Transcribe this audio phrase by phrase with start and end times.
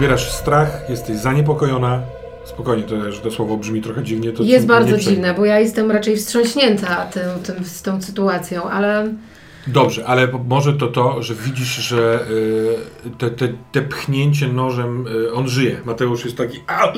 [0.00, 2.02] Więc wybierasz strach, jesteś zaniepokojona.
[2.44, 4.32] Spokojnie, to też to słowo brzmi trochę dziwnie.
[4.32, 9.14] To Jest bardzo dziwne, bo ja jestem raczej wstrząśnięta tym, tym, z tą sytuacją, ale
[9.66, 12.26] Dobrze, ale może to to, że widzisz, że
[13.06, 15.80] y, te, te, te pchnięcie nożem, y, on żyje.
[15.84, 16.92] Mateusz jest taki, a, a,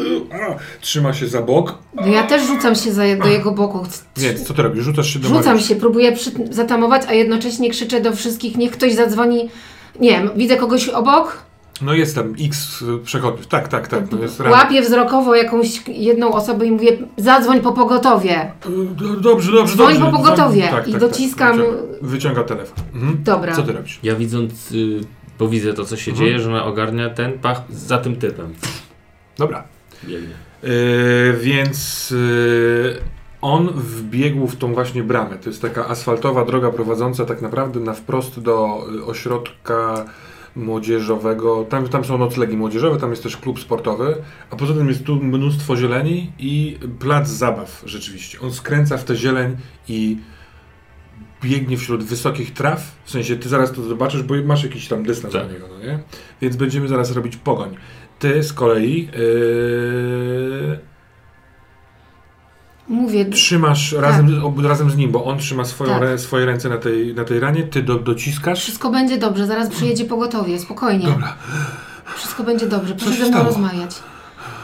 [0.81, 1.79] trzyma się za bok.
[1.95, 3.87] no ja też rzucam się za, do jego boku.
[4.17, 4.85] Więc co ty robisz?
[4.85, 5.69] Rzucasz się do Rzucam Mariusz.
[5.69, 9.51] się, próbuję przy, zatamować, a jednocześnie krzyczę do wszystkich, niech ktoś zadzwoni.
[10.01, 11.52] Nie wiem, widzę kogoś obok,
[11.83, 13.47] No jest tam x przechodniów.
[13.47, 14.11] Tak, tak, tak.
[14.13, 18.53] No jest łapię wzrokowo jakąś jedną osobę i mówię, zadzwoń po pogotowie.
[18.67, 20.11] Y, do- Dobrze, dobrze, Dzwoń dobrze.
[20.11, 22.85] po pogotowie Dzwoń- i dociskam- Wyciąga, wyciąga telefon.
[22.95, 23.23] Mhm.
[23.25, 23.57] Dobra.
[23.57, 24.01] Co ty robisz?
[24.03, 25.01] Ja widząc, y,
[25.39, 26.27] bo widzę to, co się Mhm.
[26.27, 28.55] dzieje, że ona ogarnia ten pach za tym typem.
[29.39, 29.65] Dobra.
[30.05, 30.29] Biegnie.
[30.63, 30.69] Yy,
[31.41, 32.97] więc yy,
[33.43, 35.37] on wbiegł w tą właśnie bramę.
[35.39, 40.05] To jest taka asfaltowa droga prowadząca tak naprawdę na wprost do y, ośrodka
[40.57, 41.65] młodzieżowego.
[41.65, 44.15] Tam, tam są noclegi młodzieżowe, tam jest też klub sportowy,
[44.51, 48.41] a poza tym jest tu mnóstwo zieleni i plac zabaw rzeczywiście.
[48.41, 49.57] On skręca w tę zieleń
[49.89, 50.19] i
[51.43, 55.35] biegnie wśród wysokich traw, w sensie ty zaraz to zobaczysz, bo masz jakiś tam dystans
[55.35, 55.47] Tak.
[55.47, 55.99] do niego, no nie?
[56.41, 57.77] Więc będziemy zaraz robić pogoń.
[58.19, 60.92] Ty z kolei yy,
[62.93, 66.03] Mówię, trzymasz razem, ob, razem z nim, bo on trzyma swoją, Tak.
[66.03, 68.61] rę, swoje ręce na tej, na tej ranie, ty do, dociskasz.
[68.61, 71.07] wszystko będzie dobrze, zaraz przyjedzie pogotowie, spokojnie.
[71.07, 71.37] Dobra,
[72.17, 73.91] Wszystko będzie dobrze, proszę ze mną rozmawiać.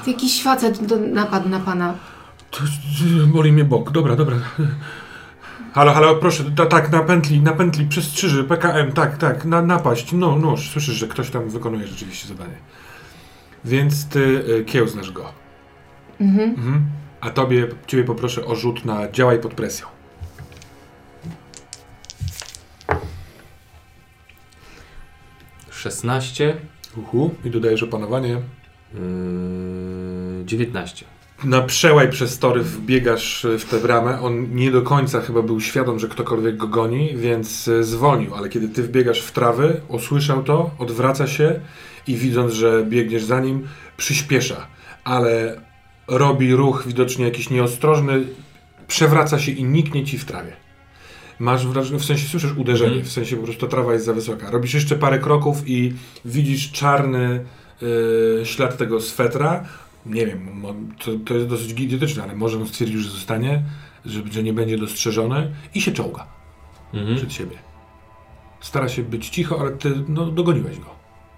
[0.06, 1.94] Jakiś facet do, napadł na pana.
[2.50, 2.58] to,
[3.26, 4.36] boli mnie bok, dobra, dobra.
[5.74, 9.62] Halo, halo, proszę, ta, tak, na pętli, na pętli, przez krzyży, PKM, tak, tak, na,
[9.62, 12.56] napaść, no, nóż, słyszysz, że ktoś tam wykonuje rzeczywiście zadanie.
[13.64, 15.24] Więc ty y, kiełznasz go.
[16.20, 16.50] Mhm.
[16.50, 16.86] Mhm.
[17.20, 19.86] A tobie, ciebie poproszę o rzut na działaj pod presją.
[25.70, 26.56] Szesnaście,
[26.96, 27.34] Uhu.
[27.44, 28.40] I dodajesz opanowanie.
[28.94, 31.04] yy, dziewiętnaście.
[31.44, 34.20] Na przełaj przez tory wbiegasz w tę bramę.
[34.20, 38.34] On nie do końca chyba był świadom, że ktokolwiek go goni, więc e, zwolnił.
[38.34, 41.60] Ale kiedy ty wbiegasz w trawy, usłyszał to, odwraca się
[42.06, 44.66] i widząc, że biegniesz za nim, przyspiesza.
[45.04, 45.60] Ale
[46.08, 48.22] robi ruch widocznie jakiś nieostrożny,
[48.88, 50.52] przewraca się i niknie ci w trawie.
[51.38, 53.06] Masz wrażenie, w sensie słyszysz uderzenie, Mhm.
[53.06, 54.50] w sensie po prostu trawa jest za wysoka.
[54.50, 57.44] Robisz jeszcze parę kroków i widzisz czarny
[58.40, 59.64] e, ślad tego swetra.
[60.06, 60.62] Nie wiem,
[61.04, 63.62] to, to jest dosyć idiotyczne, ale może on stwierdził, że zostanie,
[64.04, 66.26] że, że nie będzie dostrzeżony i się czołga
[66.94, 67.16] Mhm.
[67.16, 67.56] przed siebie.
[68.60, 70.86] Stara się być cicho, ale ty no, dogoniłeś go.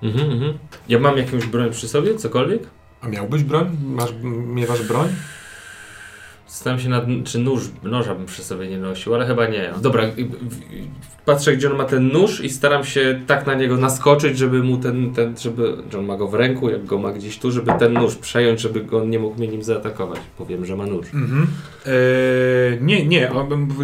[0.02, 0.58] Mhm, mhm.
[0.88, 2.62] Ja mam jakąś broń przy sobie, cokolwiek?
[3.00, 3.76] A miałbyś broń?
[3.84, 5.08] Masz, miewasz broń?
[6.50, 9.72] Zastanawiam się, nad, czy nóż, noża bym przy sobie nie nosił, ale chyba nie.
[9.82, 10.02] Dobra,
[11.24, 14.78] patrzę, gdzie on ma ten nóż i staram się tak na niego naskoczyć, żeby mu
[14.78, 17.72] ten, ten żeby, że on ma go w ręku, jak go ma gdzieś tu, żeby
[17.78, 20.20] ten nóż przejąć, żeby go on nie mógł mnie nim zaatakować.
[20.38, 21.06] Powiem, że ma nóż.
[21.14, 21.46] Mhm.
[21.86, 21.92] Eee,
[22.80, 23.30] nie, nie,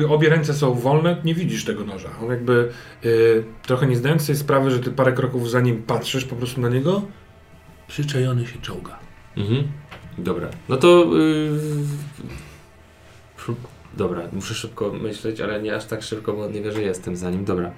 [0.09, 2.09] obie ręce są wolne, nie widzisz tego noża.
[2.22, 2.69] On jakby
[3.05, 3.09] e,
[3.66, 6.69] trochę nie zdając sobie sprawy, że ty parę kroków za nim patrzysz po prostu na
[6.69, 7.03] niego,
[7.88, 9.06] przyczajony się czołga.
[9.37, 9.69] Mhm.
[10.19, 11.05] Dobra, no to...
[11.15, 11.87] Yy...
[13.97, 17.17] Dobra, muszę szybko myśleć, ale nie aż tak szybko, bo on nie wie, że jestem
[17.17, 17.45] za nim.
[17.45, 17.71] Dobra.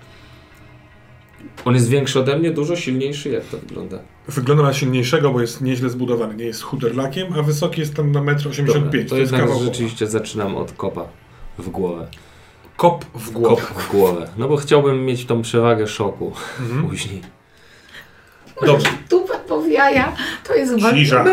[1.64, 3.28] On jest większy ode mnie, dużo silniejszy?
[3.28, 3.98] Jak to wygląda?
[4.28, 6.36] Wygląda na silniejszego, bo jest nieźle zbudowany.
[6.36, 8.66] Nie jest chuderlakiem, a wysoki jest tam na 1,85 m.
[8.66, 11.08] Dobra, to jest jednak kawał rzeczywiście zaczynam od kopa
[11.58, 11.94] w głowę.
[11.94, 12.06] głowa.
[12.76, 13.56] Kop w głowę.
[13.56, 14.28] Kop w głowę.
[14.38, 16.82] No bo chciałbym mieć tą przewagę szoku Mhm.
[16.88, 17.22] później.
[18.66, 18.88] Dobrze.
[19.08, 20.16] Tupę po jaja,
[20.46, 20.74] to jest.
[20.94, 21.24] Cisza.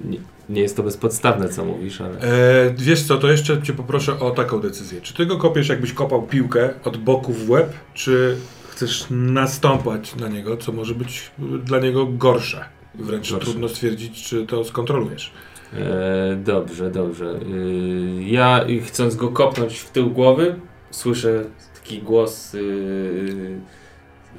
[0.00, 0.18] Nie,
[0.48, 2.18] nie jest to bezpodstawne, co mówisz, ale...
[2.20, 5.00] E, wiesz co, to jeszcze cię poproszę o taką decyzję.
[5.00, 8.36] Czy ty go kopiesz, jakbyś kopał piłkę od boku w łeb, czy
[8.70, 11.30] chcesz nastąpać na niego, co może być
[11.64, 12.64] dla niego gorsze?
[12.94, 13.46] Wręcz Gorsze.
[13.46, 15.32] trudno stwierdzić, czy to skontrolujesz.
[15.74, 17.40] E, dobrze, dobrze.
[17.42, 20.54] Y, ja chcąc go kopnąć w tył głowy,
[20.90, 21.44] słyszę
[21.74, 23.60] taki głos y,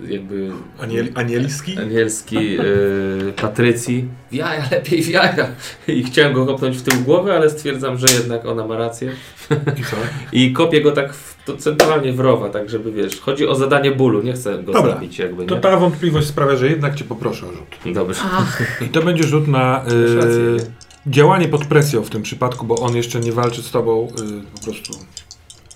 [0.07, 0.49] jakby
[0.79, 1.77] Aniel, anielski?
[1.77, 4.07] anielski y, Patrycji.
[4.31, 5.47] W jaja, lepiej w jaja.
[5.87, 9.11] I chciałem go kopnąć w tył głowy, ale stwierdzam, że jednak ona ma rację.
[9.51, 9.95] I co?
[10.33, 13.91] I kopię go tak w, to centralnie w rowa, tak żeby wiesz, chodzi o zadanie
[13.91, 14.93] bólu, nie chcę go Dobra.
[14.93, 15.61] zabić jakby, To nie?
[15.61, 17.93] ta wątpliwość sprawia, że jednak cię poproszę o rzut.
[17.93, 18.21] Dobrze.
[18.25, 21.11] Ach, I to będzie rzut na y, nie?
[21.13, 24.11] działanie pod presją w tym przypadku, bo on jeszcze nie walczy z tobą y,
[24.59, 24.93] po prostu.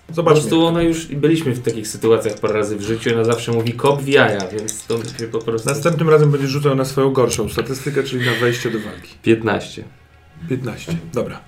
[0.08, 0.42] Po Zobaczmy.
[0.42, 3.74] prostu ona już, byliśmy w takich sytuacjach parę razy w życiu i ona zawsze mówi
[3.74, 5.70] kop w jaja, więc to się po prostu...
[5.70, 9.16] Następnym razem będziesz rzucał na swoją gorszą statystykę, czyli na wejście do walki.
[9.24, 9.84] 15.
[10.50, 10.96] 15.
[11.14, 11.40] Dobra.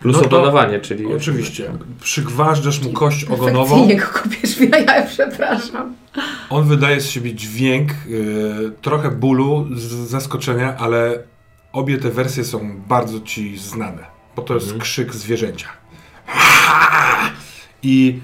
[0.00, 1.06] Plus No to- opanowanie, czyli...
[1.14, 1.70] Oczywiście.
[2.00, 3.86] Przygważdżasz mu kość ogonową.
[3.88, 5.94] Perfekcyjnie go kopiesz w jaja, przepraszam.
[6.50, 11.18] On wydaje z siebie dźwięk, y, trochę bólu, z zaskoczenia, ale
[11.72, 14.04] obie te wersje są bardzo ci znane,
[14.36, 14.82] bo to jest Mhm.
[14.82, 15.68] krzyk zwierzęcia.
[17.82, 18.20] I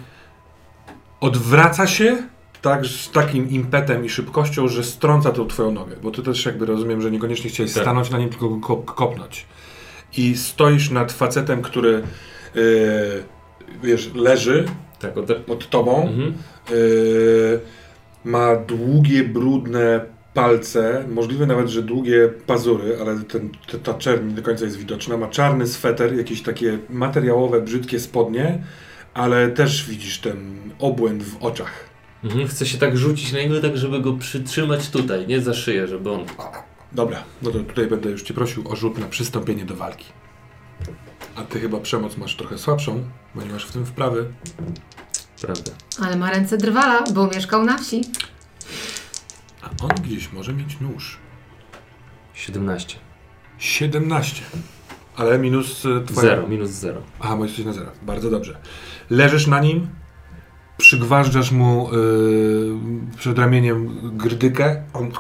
[1.21, 2.17] odwraca się
[2.63, 6.67] tak, z takim impetem i szybkością, że strąca tą twoją nogę, bo ty też jakby
[6.67, 7.83] rozumiem, że niekoniecznie chciałeś Tak.
[7.83, 9.47] stanąć na nim, tylko go kop- kopnąć.
[10.17, 12.03] I stoisz nad facetem, który
[12.57, 13.23] y,
[13.83, 14.65] wiesz, leży
[15.01, 15.33] Tak, od...
[15.33, 16.35] pod tobą, Mhm.
[16.71, 17.61] Yy,
[18.25, 20.01] ma długie, brudne
[20.35, 24.79] palce, możliwe nawet, że długie pazury, ale ten, ta- ta czerń nie do końca jest
[24.79, 25.17] widoczna.
[25.17, 28.59] Ma czarny sweter, jakieś takie materiałowe, brzydkie spodnie,
[29.15, 31.89] ale też widzisz ten obłęd w oczach.
[32.25, 32.49] Mhm.
[32.49, 36.11] Chce się tak rzucić na niego, tak żeby go przytrzymać tutaj, nie za szyję, żeby
[36.11, 36.25] on...
[36.93, 40.05] Dobra, no to tutaj będę już Cię prosił o rzut na przystąpienie do walki.
[41.37, 44.33] A Ty chyba przemoc masz trochę słabszą, bo nie masz w tym wprawy.
[45.41, 45.73] Prawda.
[46.03, 48.01] Ale ma ręce drwala, bo mieszkał na wsi.
[49.63, 51.19] A on gdzieś może mieć nóż.
[52.35, 52.99] 17.
[53.59, 54.43] 17.
[55.19, 56.29] Ale minus y, twoja...
[56.29, 57.01] Zero, minus zero.
[57.21, 57.91] Aha, bo jesteś na zero.
[58.03, 58.59] Bardzo dobrze.
[59.11, 59.89] Leżysz na nim,
[60.77, 62.77] przygważdżasz mu yy,
[63.17, 65.11] przed ramieniem grdykę, on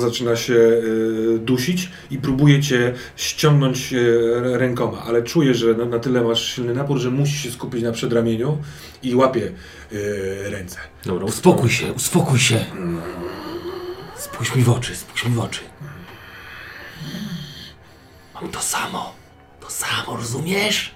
[0.00, 5.98] zaczyna się yy, dusić i próbuje cię ściągnąć yy, rękoma, ale czuje, że na, na
[5.98, 8.58] tyle masz silny napór, że musi się skupić na przedramieniu
[9.02, 9.52] i łapie
[10.44, 10.78] ręce.
[11.04, 12.64] Dobra, Uspokój się, uspokój się.
[14.16, 15.60] Spójrz mi w oczy, spójrz mi w oczy.
[18.42, 19.12] Mam to samo.
[19.60, 20.94] To samo, rozumiesz?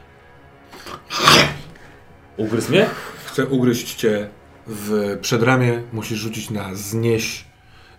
[2.36, 2.86] Ugryzł mnie?
[3.24, 4.28] Chce ugryźć cię
[4.66, 7.44] w przedramię, musisz rzucić na znieś,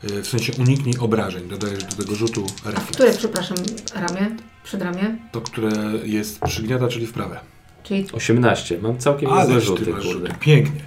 [0.04, 1.48] yy, w sensie uniknij obrażeń.
[1.50, 2.92] Dodajesz do tego rzutu refleks.
[2.92, 3.58] Które, przepraszam,
[3.96, 4.36] ramię?
[4.64, 5.18] Przedramię?
[5.32, 5.72] To, które
[6.04, 7.40] jest przygniata, czyli w prawe.
[7.84, 8.80] Czyli, 18.
[8.82, 10.28] Mam całkiem niezłe Ale rzuty, ty masz kurde.
[10.28, 10.40] rzuty.
[10.40, 10.82] Pięknie.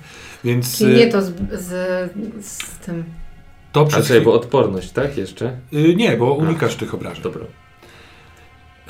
[0.45, 1.67] Więc czyli y, nie to z, z,
[2.47, 3.05] z tym.
[3.73, 5.17] to A przez czekaj, bo odporność, tak?
[5.17, 5.57] Jeszcze?
[5.73, 7.23] y, Nie, bo unikasz tych obrażeń.
[7.23, 7.45] Dobra.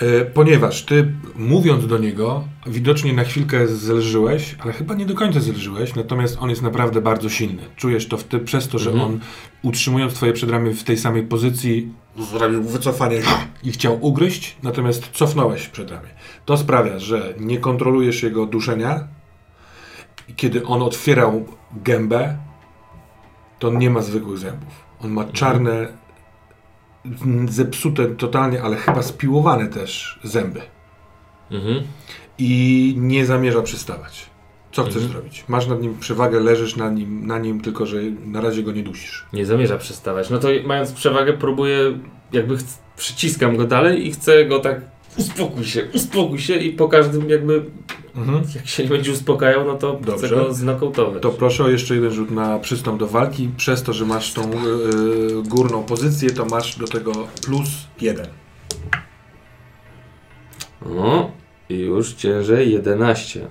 [0.03, 5.41] Y, ponieważ ty, mówiąc do niego, widocznie na chwilkę zelżyłeś, ale chyba nie do końca
[5.41, 7.63] zelżyłeś, natomiast on jest naprawdę bardzo silny.
[7.77, 9.09] Czujesz to w ty, przez to, że Mhm.
[9.11, 9.21] on,
[9.63, 11.93] utrzymując twoje przedramię w tej samej pozycji,
[12.33, 13.21] zrobił wycofanie
[13.63, 16.09] i chciał ugryźć, natomiast cofnąłeś przedramię.
[16.45, 19.09] To sprawia, że nie kontrolujesz jego duszenia
[20.29, 21.47] i kiedy on otwierał
[21.85, 22.37] gębę,
[23.59, 24.85] to on nie ma zwykłych zębów.
[25.05, 25.87] On ma czarne, m,
[27.49, 30.61] zepsute totalnie, ale chyba spiłowane też zęby.
[31.51, 31.83] Mhm.
[32.39, 34.27] I nie zamierza przystawać.
[34.73, 35.13] Co chcesz Mhm.
[35.13, 35.45] zrobić?
[35.49, 37.97] Masz nad nim przewagę, leżysz na nim, na nim, tylko że
[38.27, 39.27] na razie go nie dusisz.
[39.33, 40.31] Nie zamierza przestawać.
[40.31, 41.99] No to mając przewagę, próbuję,
[42.33, 42.57] jakby
[42.97, 44.81] przyciskam go dalej i chcę go tak
[45.19, 47.65] uspokój się, uspokój się i po każdym jakby,
[48.17, 48.43] Mhm.
[48.55, 50.27] jak się nie będzie uspokajał, no to Dobrze.
[50.27, 51.23] chcę go znokautować.
[51.23, 53.49] To proszę o jeszcze jeden rzut na przystąp do walki.
[53.57, 54.55] Przez to, że masz tą y,
[55.49, 57.13] górną pozycję, to masz do tego
[57.47, 57.69] plus
[58.01, 58.27] jeden.
[60.99, 61.31] O,
[61.69, 63.47] i już ciężej 11.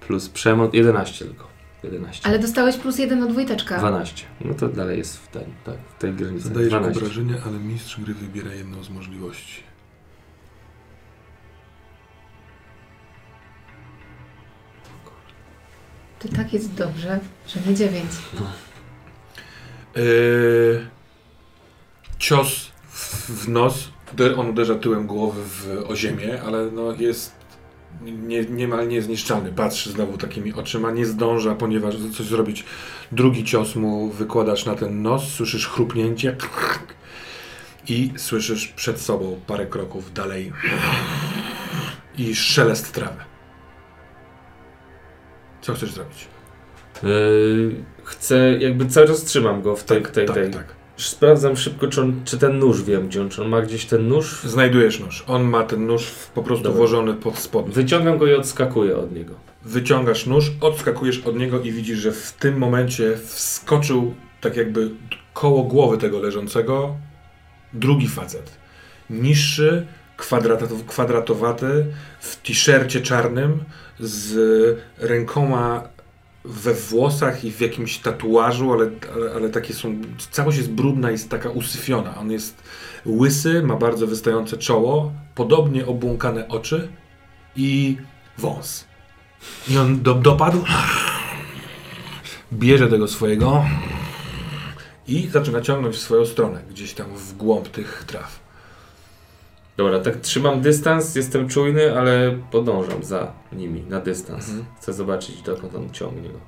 [0.00, 1.48] Plus przemoc 11 tylko.
[1.84, 2.28] 11.
[2.28, 3.78] Ale dostałeś plus jeden od Wojteczka.
[3.78, 4.24] 12.
[4.44, 6.48] No to dalej jest w, ten, tak, w tej granicy.
[6.48, 6.98] Zadajesz 12.
[7.00, 9.62] obrażenia, ale mistrz gry wybiera jedną z możliwości.
[16.18, 18.10] To tak jest dobrze, że nie dziewięć.
[19.96, 20.86] Yy,
[22.18, 23.88] cios w, w nos.
[24.36, 27.32] On uderza tyłem głowy w, o ziemię, ale no jest
[28.02, 29.52] nie, niemal niezniszczalny.
[29.52, 32.64] Patrzy znowu takimi oczyma, nie zdąża, ponieważ coś zrobić.
[33.12, 36.36] Drugi cios mu wykładasz na ten nos, słyszysz chrupnięcie
[37.88, 40.52] i słyszysz przed sobą parę kroków dalej
[42.18, 43.27] i szelest trawy.
[45.60, 46.26] Co chcesz zrobić?
[47.02, 47.74] Yy,
[48.04, 50.50] chcę, jakby cały czas trzymam go w tej, tej, tak, tej.
[50.50, 50.78] tak.
[50.96, 54.08] Sprawdzam szybko, czy, on, czy ten nóż wiem, gdzie on, czy on ma gdzieś ten
[54.08, 54.40] nóż.
[54.44, 55.24] Znajdujesz nóż.
[55.26, 56.76] On ma ten nóż w- po prostu Dobra.
[56.78, 57.72] włożony pod spodnie.
[57.72, 59.34] Wyciągam go i odskakuję od niego.
[59.64, 64.90] Wyciągasz nóż, odskakujesz od niego i widzisz, że w tym momencie wskoczył tak jakby
[65.34, 66.96] koło głowy tego leżącego
[67.72, 68.58] drugi facet.
[69.10, 69.86] Niższy,
[70.18, 71.86] kwadratow- kwadratowaty,
[72.20, 73.64] w t-shircie czarnym,
[74.00, 75.88] z rękoma
[76.44, 79.94] we włosach i w jakimś tatuażu, ale, ale, ale takie są.
[80.30, 82.18] Całość jest brudna jest taka usyfiona.
[82.18, 82.62] On jest
[83.06, 86.88] łysy, ma bardzo wystające czoło, podobnie obłąkane oczy
[87.56, 87.96] i
[88.38, 88.84] wąs.
[89.68, 90.64] I on do, dopadł,
[92.52, 93.64] bierze tego swojego
[95.08, 98.47] i zaczyna ciągnąć w swoją stronę, gdzieś tam w głąb tych traw.
[99.78, 104.48] Dobra, tak trzymam dystans, jestem czujny, ale podążam za nimi na dystans.
[104.48, 104.66] Mhm.
[104.76, 106.38] Chcę zobaczyć, dokąd on ciągnie go.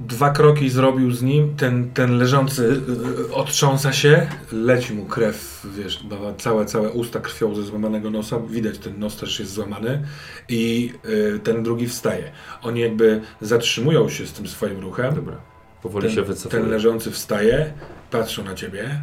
[0.00, 2.80] Dwa kroki zrobił z nim, ten, ten leżący
[3.28, 6.04] y, otrząsa się, leci mu krew, wiesz,
[6.38, 10.06] całe, całe usta krwią ze złamanego nosa, widać ten nos też jest złamany
[10.48, 12.32] i y, ten drugi wstaje.
[12.62, 15.36] Oni jakby zatrzymują się z tym swoim ruchem, Dobra,
[15.82, 16.62] powoli ten, się wycofuję.
[16.62, 17.72] ten leżący wstaje,
[18.10, 19.02] patrzą na ciebie,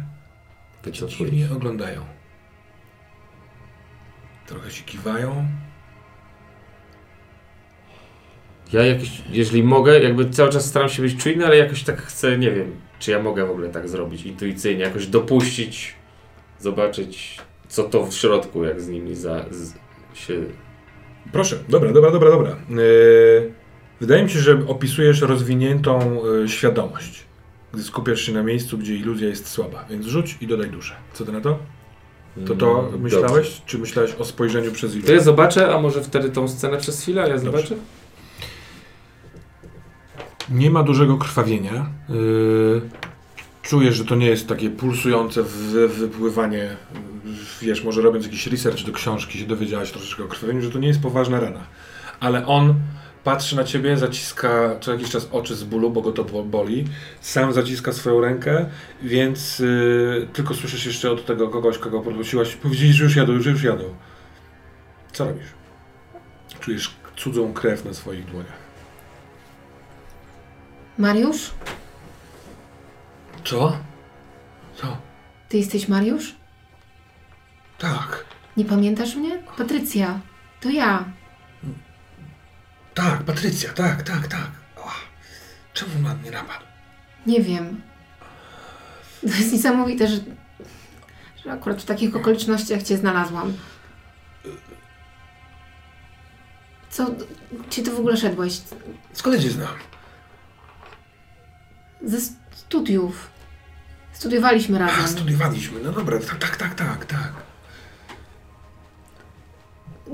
[1.08, 2.17] dziwnie oglądają.
[4.48, 5.46] Trochę się kiwają.
[8.72, 12.38] Ja jakoś, jeżeli mogę, jakby cały czas staram się być czujny, ale jakoś tak chcę,
[12.38, 15.94] nie wiem, czy ja mogę w ogóle tak zrobić intuicyjnie, jakoś dopuścić,
[16.58, 17.38] zobaczyć,
[17.68, 19.74] co to w środku, jak z nimi za, z,
[20.14, 20.44] się...
[21.32, 22.56] Proszę, dobra, dobra, dobra, dobra.
[22.70, 23.52] Yy,
[24.00, 27.24] wydaje mi się, że opisujesz rozwiniętą yy, świadomość,
[27.72, 29.84] gdy skupiasz się na miejscu, gdzie iluzja jest słaba.
[29.90, 30.94] Więc rzuć i dodaj duszę.
[31.12, 31.77] Co ty na to?
[32.46, 33.48] To to Mm, myślałeś?
[33.48, 33.62] dobrze.
[33.66, 37.22] Czy myślałeś o spojrzeniu przez To ja zobaczę, a może wtedy tą scenę przez chwilę,
[37.22, 37.74] a ja zobaczę?
[40.50, 41.86] Nie ma dużego krwawienia.
[42.08, 42.80] Yy,
[43.62, 46.76] czujesz, że to nie jest takie pulsujące wy, wypływanie.
[47.24, 47.30] yy,
[47.62, 50.88] Wiesz, może robiąc jakiś research do książki się dowiedziałaś troszeczkę o krwawieniu, że to nie
[50.88, 51.60] jest poważna rana.
[52.20, 52.74] Ale on
[53.28, 56.84] patrzy na ciebie, zaciska co jakiś czas oczy z bólu, bo go to bo- boli.
[57.20, 58.66] Sam zaciska swoją rękę,
[59.02, 62.54] więc yy, tylko słyszysz jeszcze od tego kogoś, kogo podnosiłaś.
[62.54, 63.84] Powiedzieli, że już jadą, że już jadą.
[65.12, 65.46] Co robisz?
[66.60, 68.58] Czujesz cudzą krew na swoich dłoniach.
[70.98, 71.50] Mariusz?
[73.44, 73.76] Co?
[74.76, 74.96] Co?
[75.48, 76.36] Ty jesteś Mariusz?
[77.78, 78.24] Tak,
[78.56, 79.42] Nie pamiętasz mnie?
[79.58, 80.20] Patrycja.
[80.60, 81.04] To ja.
[82.98, 84.50] Tak, Patrycja, tak, tak, tak.
[84.76, 84.90] O,
[85.74, 86.64] czemu na mnie napadł?
[87.26, 87.80] Nie wiem.
[89.20, 90.16] To jest niesamowite, że,
[91.44, 93.52] że akurat w takich okolicznościach cię znalazłam.
[96.90, 97.06] Co?
[97.68, 98.60] Gdzie ty w ogóle szedłeś?
[99.12, 99.74] Skąd cię znam?
[102.04, 102.16] Ze
[102.56, 103.30] studiów.
[104.12, 105.08] Studiowaliśmy A, razem.
[105.08, 107.32] studiowaliśmy, no dobra, tak, tak, tak, tak, tak.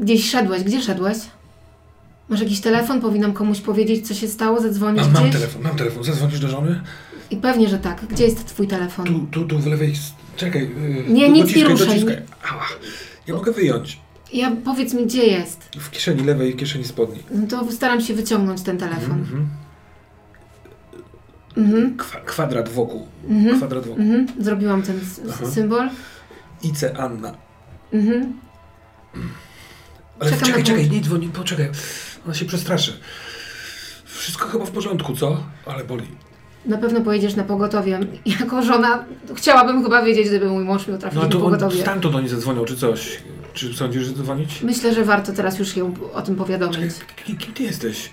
[0.00, 0.62] Gdzieś szedłeś.
[0.62, 1.19] Gdzie szedłeś?
[2.28, 3.00] Masz jakiś telefon?
[3.00, 4.61] Powinnam komuś powiedzieć, co się stało?
[4.61, 5.35] Zadzwonić Mam, mam gdzieś?
[5.40, 6.81] telefon, mam telefon, zadzwonisz do żony?
[7.31, 8.07] I pewnie, że tak.
[8.07, 9.07] Gdzie jest twój telefon?
[9.07, 9.95] Tu, tu, tu w lewej,
[10.37, 10.62] czekaj.
[10.62, 11.87] Yy, Nie, nic nie ruszaj.
[11.87, 12.23] dociskaj.
[12.52, 12.64] Ała,
[13.26, 14.00] ja mogę wyjąć.
[14.33, 15.61] Ja powiedz mi, gdzie jest.
[15.78, 17.23] W kieszeni lewej, kieszeni spodni.
[17.31, 19.19] No to staram się wyciągnąć ten telefon.
[19.19, 19.49] Mhm.
[21.57, 21.97] Mhm.
[21.97, 23.57] Kwa, kwadrat wokół, Mhm.
[23.57, 24.02] kwadrat wokół.
[24.02, 24.26] Mhm.
[24.40, 25.00] Zrobiłam ten
[25.31, 25.47] Aha.
[25.47, 25.88] symbol.
[26.62, 27.35] IC Anna.
[27.93, 28.33] Mhm.
[30.21, 31.71] Ale Czekam czekaj, na czekaj, nie dzwoni, poczekaj.
[32.25, 33.00] Ona się przestraszy.
[34.04, 35.42] Wszystko chyba w porządku, co?
[35.66, 36.06] Ale boli.
[36.66, 38.00] Na pewno pojedziesz na pogotowie.
[38.40, 39.04] Jako żona
[39.35, 41.80] chciałabym chyba wiedzieć, gdyby mój mąż miał trafić No na to on pogotowie.
[41.83, 43.18] stamtąd oni zadzwonią, czy coś.
[43.54, 44.62] Czy sądzisz, że dzwonić?
[44.62, 46.94] Myślę, że warto teraz już ją o tym Czekaj, powiadomić.
[47.25, 48.12] kim, kim ty jesteś?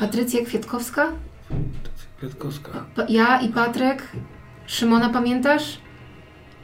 [0.00, 1.12] Patrycja Kwiatkowska?
[2.18, 2.70] Kwiatkowska.
[2.94, 4.02] Pa- ja i Patryk?
[4.66, 5.78] Szymona pamiętasz?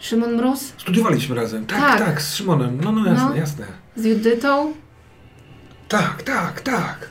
[0.03, 0.73] Szymon Mróz?
[0.79, 1.67] Studiowaliśmy razem.
[1.67, 1.99] Tak, Tak.
[1.99, 2.81] tak, z Szymonem.
[2.85, 3.37] No, no jasne, No.
[3.37, 3.67] jasne.
[3.97, 4.73] Z Judytą?
[5.89, 7.11] Tak, tak, tak.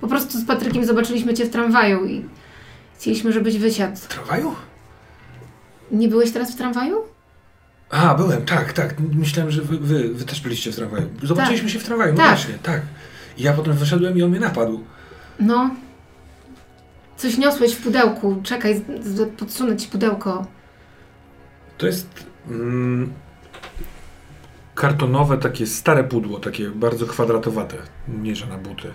[0.00, 2.24] Po prostu z Patrykiem zobaczyliśmy Cię w tramwaju i
[2.98, 3.96] chcieliśmy, żebyś wysiadł.
[3.96, 4.54] W tramwaju?
[5.90, 6.96] Nie byłeś teraz w tramwaju?
[7.90, 8.94] A, byłem, tak, tak.
[9.00, 11.08] Myślałem, że wy, wy, wy też byliście w tramwaju.
[11.22, 12.28] Zobaczyliśmy się w tramwaju, no Tak.
[12.28, 12.80] właśnie, tak.
[13.36, 14.84] I ja potem wyszedłem i on mnie napadł.
[15.40, 15.70] No.
[17.16, 18.36] Coś niosłeś w pudełku.
[18.42, 18.82] Czekaj,
[19.38, 20.46] podsunę Ci pudełko.
[21.78, 23.12] To jest mm,
[24.74, 27.76] kartonowe, takie stare pudło, takie bardzo kwadratowate,
[28.08, 28.88] mniejsze na buty.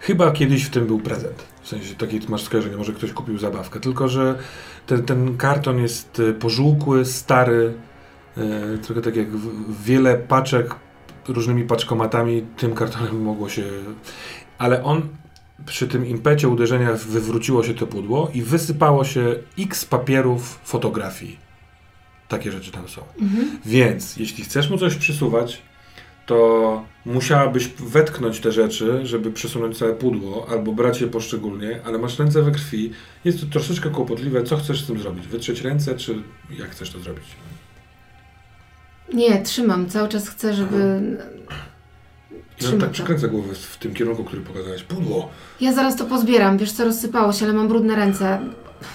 [0.00, 1.44] Chyba kiedyś w tym był prezent.
[1.62, 3.80] W sensie takie masz skojarzenie, może ktoś kupił zabawkę.
[3.80, 4.38] Tylko, że
[4.86, 7.74] ten, ten karton jest y, pożółkły, stary,
[8.74, 9.28] y, trochę tak jak
[9.84, 10.74] wiele paczek
[11.28, 13.62] różnymi paczkomatami tym kartonem mogło się...
[14.58, 15.08] Ale on
[15.66, 21.49] przy tym impecie uderzenia wywróciło się to pudło i wysypało się x papierów fotografii.
[22.30, 23.02] Takie rzeczy tam są.
[23.20, 23.58] Mhm.
[23.66, 25.62] Więc jeśli chcesz mu coś przysuwać,
[26.26, 32.18] to musiałabyś wetknąć te rzeczy, żeby przesunąć całe pudło, albo brać je poszczególnie, ale masz
[32.18, 32.90] ręce we krwi.
[33.24, 34.42] Jest to troszeczkę kłopotliwe.
[34.42, 35.26] Co chcesz z tym zrobić?
[35.26, 36.22] Wytrzeć ręce, czy
[36.58, 37.24] jak chcesz to zrobić?
[39.14, 39.88] Nie, trzymam.
[39.88, 41.00] Cały czas chcę, żeby...
[42.56, 42.94] Trzymam tak to.
[42.94, 44.82] przekręca głowę w tym kierunku, który pokazałeś.
[44.82, 45.30] Pudło!
[45.60, 46.58] Ja zaraz to pozbieram.
[46.58, 48.40] Wiesz co, rozsypało się, ale mam brudne ręce.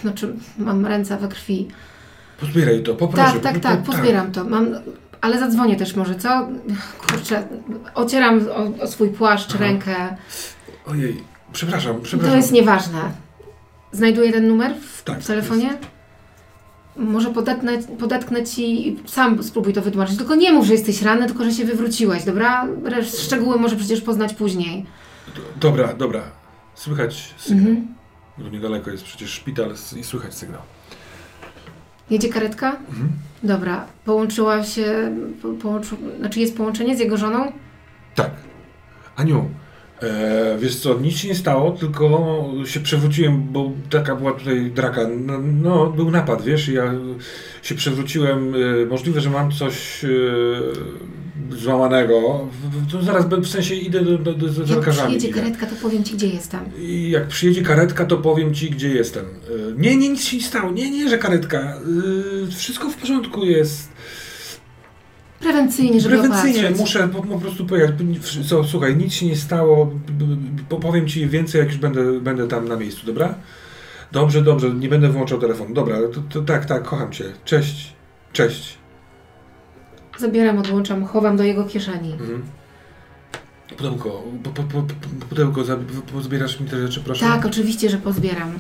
[0.02, 1.68] Znaczy, mam ręce we krwi.
[2.40, 3.32] Pozbieraj to, poproszę.
[3.32, 4.44] Tak, tak, tak, po- pozbieram to.
[4.44, 4.68] Mam...
[5.22, 6.48] Ale zadzwonię też może, co?
[7.08, 7.48] Kurczę,
[7.96, 9.60] ocieram o, o swój płaszcz Aha.
[9.64, 10.18] rękę.
[10.86, 11.24] Ojej,
[11.54, 12.32] przepraszam, przepraszam.
[12.32, 13.00] To jest nieważne.
[13.92, 15.70] Znajduję ten numer w, Tak, w telefonie?
[16.98, 20.18] Może podetnę, podetknę ci i sam spróbuj to wytłumaczyć.
[20.18, 22.66] Tylko nie mów, że jesteś ranny, tylko że się wywróciłeś, dobra?
[22.84, 24.86] Reszt- Szczegóły może przecież poznać później.
[25.60, 26.22] Dobra, dobra.
[26.76, 27.68] Słychać sygnał.
[27.68, 27.96] Mhm.
[28.54, 30.62] Niedaleko jest przecież szpital i słychać sygnał.
[32.10, 32.78] Jedzie karetka?
[32.90, 33.10] Mhm.
[33.44, 33.86] Dobra.
[34.06, 37.52] Połączyła się, po, połączy, znaczy jest połączenie z jego żoną?
[38.16, 38.32] Tak.
[39.16, 39.50] Aniu,
[40.02, 45.02] e, wiesz co, nic się nie stało, tylko się przewróciłem, bo taka była tutaj draka.
[45.20, 46.94] No, no był napad, wiesz, ja
[47.62, 48.54] się przewróciłem.
[48.56, 50.08] E, możliwe, że mam coś e,
[51.52, 52.48] złamanego.
[52.92, 55.40] To zaraz, w sensie idę do, do, do, z Jak przyjedzie idę.
[55.42, 56.60] karetka, to powiem ci, gdzie jestem.
[56.80, 59.26] I jak przyjedzie karetka, to powiem ci, gdzie jestem.
[59.26, 60.72] E, Nie, nie, nic się nie stało.
[60.72, 61.58] Nie, nie, że karetka.
[62.48, 63.90] E, Wszystko w porządku jest.
[65.40, 66.80] Prewencyjnie, żeby Prewencyjnie opatrzyć.
[66.80, 67.96] muszę po, po prostu pojechać.
[68.50, 69.92] Co, słuchaj, nic się nie stało.
[70.82, 73.36] Powiem ci więcej, jak już będę, będę tam na miejscu, dobra?
[74.12, 75.74] Dobrze, dobrze, nie będę włączał telefonu.
[75.74, 77.24] Dobra, to, to tak, tak, kocham cię.
[77.46, 77.94] Cześć,
[78.34, 78.78] cześć.
[80.20, 82.12] Zabieram, odłączam, chowam do jego kieszeni.
[82.14, 82.44] Mhm.
[83.78, 84.84] Pudełko, po, po, po,
[85.30, 85.62] pudełko,
[86.14, 87.26] pozbierasz mi te rzeczy, proszę?
[87.26, 88.52] Tak, oczywiście, że pozbieram.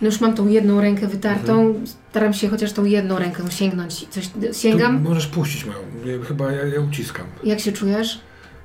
[0.00, 1.60] No już mam tą jedną rękę wytartą.
[1.60, 1.86] Mhm.
[2.10, 4.06] Staram się chociaż tą jedną rękę sięgnąć.
[4.08, 5.02] Coś sięgam?
[5.02, 5.78] możesz puścić moją.
[6.18, 7.26] Ja, chyba ja, ja uciskam.
[7.44, 8.20] Jak się czujesz?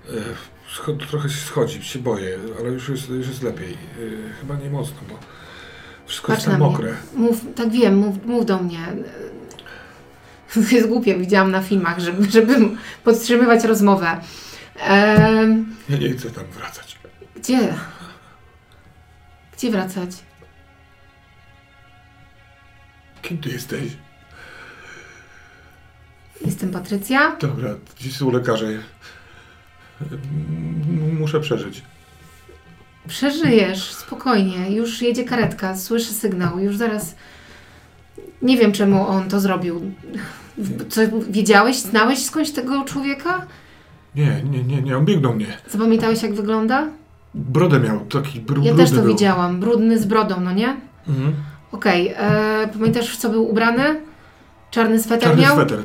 [0.09, 0.11] E,
[0.75, 3.71] Scho- trochę się schodzi, się boję, ale już jest, już jest lepiej.
[3.73, 5.15] E, Chyba nie mocno, bo
[6.05, 6.69] wszystko Patrz jest tam mnie.
[6.71, 6.93] mokre.
[7.15, 8.77] Mów, tak wiem, mów, mów do mnie.
[10.53, 12.55] To jest głupie, widziałam na filmach, żeby, żeby
[13.03, 14.17] podtrzymywać rozmowę.
[15.89, 16.97] Ja nie chcę tam wracać.
[17.35, 17.73] gdzie?
[19.57, 20.09] Gdzie wracać?
[23.21, 23.83] Kim ty jesteś?
[26.45, 27.35] Jestem Patrycja.
[27.41, 28.67] Dobra, dziś są lekarze.
[28.67, 28.83] M-
[31.19, 31.81] Muszę przeżyć.
[33.07, 34.71] Przeżyjesz, spokojnie.
[34.75, 36.59] Już jedzie karetka, słyszę sygnał.
[36.59, 37.15] Już zaraz.
[38.43, 39.81] Nie wiem, czemu on to zrobił.
[40.89, 43.45] Co, wiedziałeś, znałeś skądś tego człowieka?
[44.15, 45.45] Nie, nie, nie, nie, on biegnął mnie.
[45.69, 46.87] Zapamiętałeś, jak wygląda?
[47.35, 49.13] Brodę miał, taki br Ja brudny też to był.
[49.13, 49.59] widziałam.
[49.59, 50.75] Brudny z brodą, no nie?
[51.07, 51.33] Mhm.
[51.71, 54.01] Okej, e, pamiętasz w co był ubrany?
[54.71, 55.55] Czarny sweter Czarny miał?
[55.55, 55.79] sweter.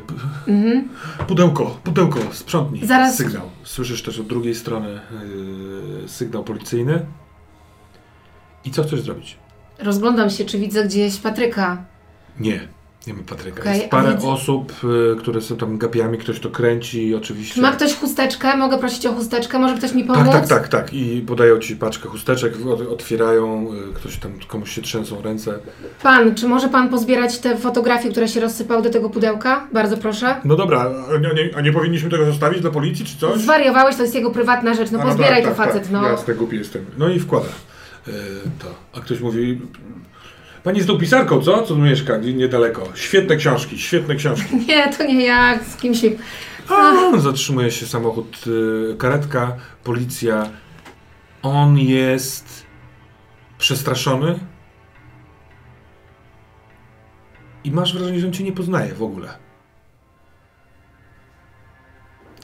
[0.49, 0.89] Mhm.
[1.29, 2.87] Pudełko, pudełko, sprzątnij.
[2.87, 3.43] Zaraz- Sygnał.
[3.65, 5.01] Słyszysz też od drugiej strony
[6.03, 7.07] yy, sygnał policyjny.
[8.65, 9.37] I co chcesz zrobić?
[9.79, 11.85] Rozglądam się, czy widzę gdzieś Patryka.
[12.41, 12.69] Nie,
[13.07, 13.61] nie ma Patryka.
[13.61, 14.73] Okej, Jest a parę widzę- osób,
[15.13, 17.55] y, które są tam gapiami, ktoś to kręci, oczywiście.
[17.55, 18.57] Czy ma ktoś chusteczkę?
[18.57, 19.59] Mogę prosić o chusteczkę?
[19.59, 20.27] Może ktoś mi pomóc?
[20.33, 20.95] Tak, tak, tak, tak.
[20.95, 25.59] I podają ci paczkę chusteczek, od- otwierają, y, ktoś tam, komuś się trzęsą ręce.
[26.03, 29.67] Pan, czy może pan pozbierać te fotografie, które się rozsypały do tego pudełka?
[29.73, 30.35] Bardzo proszę.
[30.45, 33.41] No dobra, a nie, a nie powinniśmy tego zostawić dla policji czy coś?
[33.41, 34.91] Zwariowałeś, to jest jego prywatna rzecz.
[34.91, 35.93] No A, pozbieraj tak, to tak, facet, tak.
[35.93, 36.09] no.
[36.09, 36.85] Jasne, głupi jestem.
[36.99, 37.47] No i wkłada
[38.09, 38.13] y,
[38.59, 38.99] to.
[38.99, 39.61] A ktoś mówi,
[40.69, 41.63] pani jest tą pisarką, co?
[41.63, 42.89] Co tu mieszka, niedaleko.
[42.95, 44.57] Świetne książki, świetne książki.
[44.69, 45.99] Nie, to nie ja, z kimś.
[46.69, 50.51] A, zatrzymuje się samochód, y, karetka, policja.
[51.43, 52.67] On jest
[53.59, 54.39] przestraszony.
[57.65, 59.29] I masz wrażenie, że on cię nie poznaje w ogóle.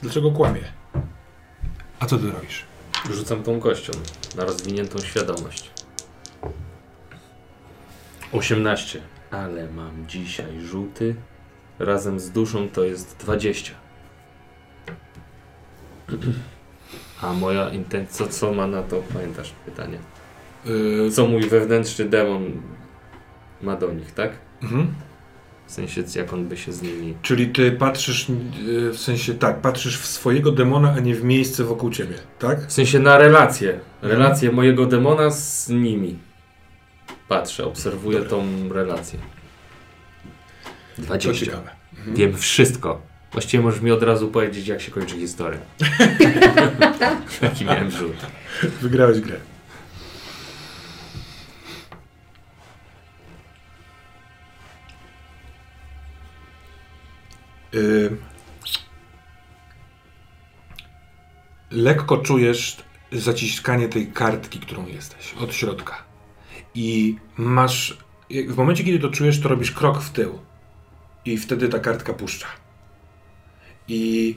[0.01, 0.61] Dlaczego kłamie?
[1.99, 2.65] A co ty robisz?
[3.11, 3.93] Rzucam tą kością
[4.35, 5.74] na rozwiniętą świadomość.
[8.37, 9.01] 18.
[9.31, 11.15] Ale mam dzisiaj rzuty.
[11.79, 13.73] Razem z duszą to jest 20.
[17.21, 19.97] A moja intencja, co, co ma na to, pamiętasz pytanie?
[20.65, 22.51] Yy, Co mój wewnętrzny demon
[23.61, 24.31] ma do nich, tak?
[24.63, 24.93] mhm.
[25.67, 27.15] W sensie, jak on by się z nimi...
[27.21, 28.29] Czyli ty patrzysz,
[28.65, 32.67] yy, w sensie tak, patrzysz w swojego demona, a nie w miejsce wokół ciebie, tak?
[32.67, 33.79] W sensie na relacje.
[34.01, 36.17] Relacje mojego demona z nimi.
[37.27, 38.29] Patrzę, obserwuję Dobra.
[38.29, 39.19] tą relację.
[40.95, 41.45] To 20.
[41.45, 41.69] ciekawe.
[41.97, 42.15] Mhm.
[42.15, 43.01] Wiem wszystko.
[43.31, 45.59] Właściwie możesz mi od razu powiedzieć, jak się kończy historia.
[47.41, 48.15] Jaki miałem rzut.
[48.81, 49.37] Wygrałeś grę.
[57.73, 58.17] Yy,
[61.71, 62.77] lekko czujesz
[63.11, 66.14] zaciskanie tej kartki, którą jesteś, od środka.
[66.75, 67.97] I masz.
[68.47, 70.39] W momencie, kiedy to czujesz, to robisz krok w tył.
[71.25, 72.47] I wtedy ta kartka puszcza.
[73.87, 74.35] I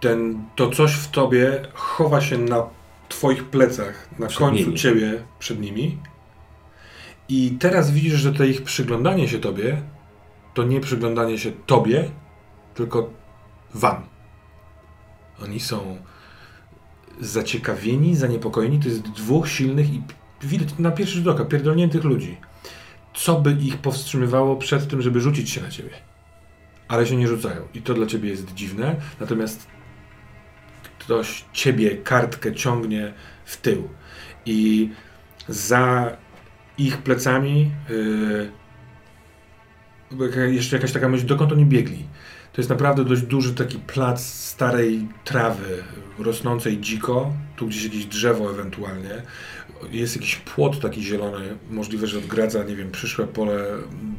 [0.00, 2.66] ten, to coś w tobie chowa się na
[3.08, 4.78] twoich plecach, na Przed końcu nimi.
[4.78, 5.98] ciebie, przed nimi.
[7.28, 9.82] I teraz widzisz, że to ich przyglądanie się tobie
[10.54, 12.10] to nie przyglądanie się tobie,
[12.74, 13.10] tylko
[13.74, 14.02] wam.
[15.42, 15.96] Oni są
[17.20, 18.80] zaciekawieni, zaniepokojeni.
[18.80, 20.02] To jest dwóch silnych i
[20.46, 22.36] widać na pierwszy rzut oka pierdolniętych ludzi.
[23.14, 25.90] co by ich powstrzymywało przed tym, żeby rzucić się na ciebie.
[26.88, 27.68] Ale się nie rzucają.
[27.74, 28.96] I to dla ciebie jest dziwne.
[29.20, 29.66] Natomiast
[30.98, 33.12] ktoś ciebie kartkę ciągnie
[33.44, 33.88] w tył.
[34.46, 34.90] I
[35.48, 36.16] za
[36.78, 37.70] ich plecami
[40.10, 42.06] yy, jeszcze jakaś taka myśl, dokąd oni biegli.
[42.52, 45.84] To jest naprawdę dość duży taki plac starej trawy,
[46.18, 49.22] rosnącej dziko, tu gdzieś jakieś drzewo ewentualnie.
[49.92, 53.64] Jest jakiś płot taki zielony, możliwe, że odgradza, nie wiem, przyszłe pole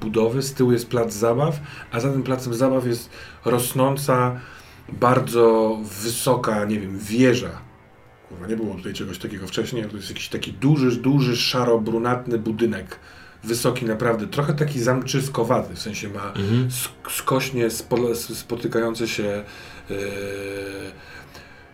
[0.02, 0.42] budowy.
[0.42, 1.60] Z tyłu jest plac zabaw,
[1.92, 3.10] a za tym placem zabaw jest
[3.46, 4.40] rosnąca,
[4.90, 7.52] bardzo wysoka, nie wiem, wieża.
[8.30, 9.86] Kurwa, nie było tutaj czegoś takiego wcześniej.
[9.86, 13.00] To jest jakiś taki duży, duży, szaro-brunatny budynek.
[13.44, 16.68] Wysoki naprawdę, trochę taki zamczyskowaty, w sensie ma Mhm.
[16.70, 19.44] sk- skośnie spo, spotykający się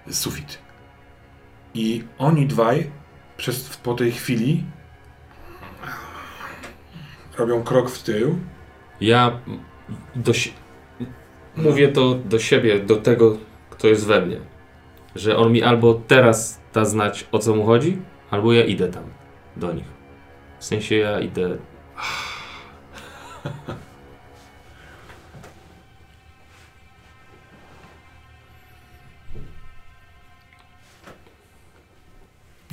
[0.08, 0.58] e, sufit.
[1.74, 2.90] I oni dwaj
[3.42, 4.64] przez, po tej chwili
[7.38, 8.38] robią krok w tył.
[9.02, 9.40] Ja
[10.16, 10.32] do,
[11.56, 13.38] mówię to do siebie, do tego,
[13.70, 14.38] kto jest we mnie.
[15.16, 18.02] Że on mi albo teraz da znać, o co mu chodzi,
[18.32, 19.04] albo ja idę tam
[19.58, 19.88] do nich.
[20.60, 21.58] W sensie ja idę.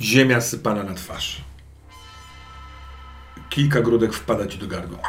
[0.01, 1.41] Ziemia sypana na twarz.
[3.49, 4.99] Kilka grudek wpada ci do gardła.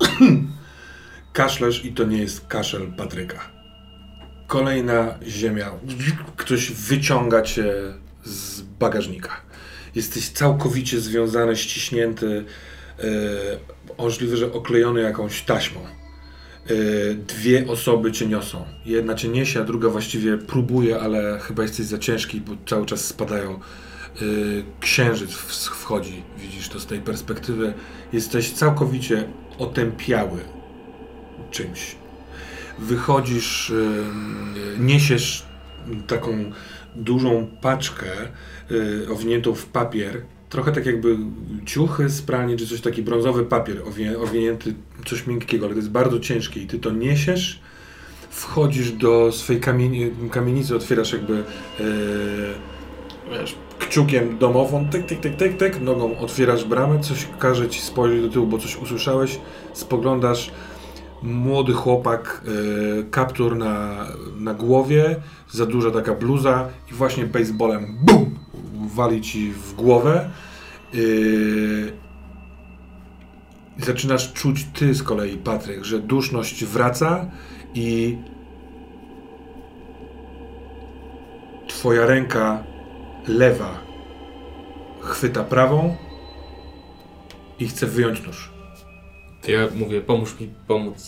[1.32, 3.50] Kaszlesz i to nie jest kaszel Patryka.
[4.46, 5.70] Kolejna ziemia.
[6.36, 7.74] Ktoś wyciąga cię
[8.24, 9.30] z bagażnika.
[9.94, 12.44] Jesteś całkowicie związany, ściśnięty,
[12.98, 13.04] e,
[13.98, 15.80] możliwe, że oklejony jakąś taśmą.
[15.80, 18.64] E, dwie osoby cię niosą.
[18.86, 23.04] Jedna cię niesie, a druga właściwie próbuje, ale chyba jesteś za ciężki, bo cały czas
[23.04, 23.60] spadają.
[24.22, 27.74] Y, księżyc wchodzi, widzisz to z tej perspektywy.
[28.12, 29.24] Jesteś całkowicie
[29.58, 30.40] otępiały
[31.50, 31.96] czymś.
[32.78, 34.04] Wychodzisz, y,
[34.78, 35.46] niesiesz
[36.06, 36.52] taką
[36.94, 38.06] dużą paczkę
[38.70, 41.16] y, owiniętą w papier, trochę tak jakby
[41.66, 43.82] ciuchy z pralni, czy coś taki brązowy papier
[44.22, 44.74] owinięty,
[45.06, 47.60] coś miękkiego, ale to jest bardzo ciężkie i ty to niesiesz,
[48.30, 51.44] wchodzisz do swojej kamieni, kamienicy, otwierasz jakby y,
[53.32, 53.56] wiesz,
[53.94, 58.28] kciukiem domową, tyk, tyk, tyk, tyk, tyk, nogą otwierasz bramę, coś każe ci spojrzeć do
[58.28, 59.40] tyłu, bo coś usłyszałeś,
[59.72, 60.50] spoglądasz,
[61.22, 62.42] młody chłopak,
[63.00, 64.06] y, kaptur na,
[64.38, 65.16] na głowie,
[65.50, 68.38] za duża taka bluza i właśnie baseballem BUM!
[68.94, 70.30] wali ci w głowę.
[70.94, 71.92] Y,
[73.78, 77.30] i zaczynasz czuć ty z kolei, Patryk, że duszność wraca
[77.74, 78.18] i
[81.68, 82.64] twoja ręka
[83.28, 83.83] lewa
[85.04, 85.96] chwyta prawą
[87.58, 88.50] i chce wyjąć nóż.
[89.48, 90.98] Ja mówię, pomóż mi pomóc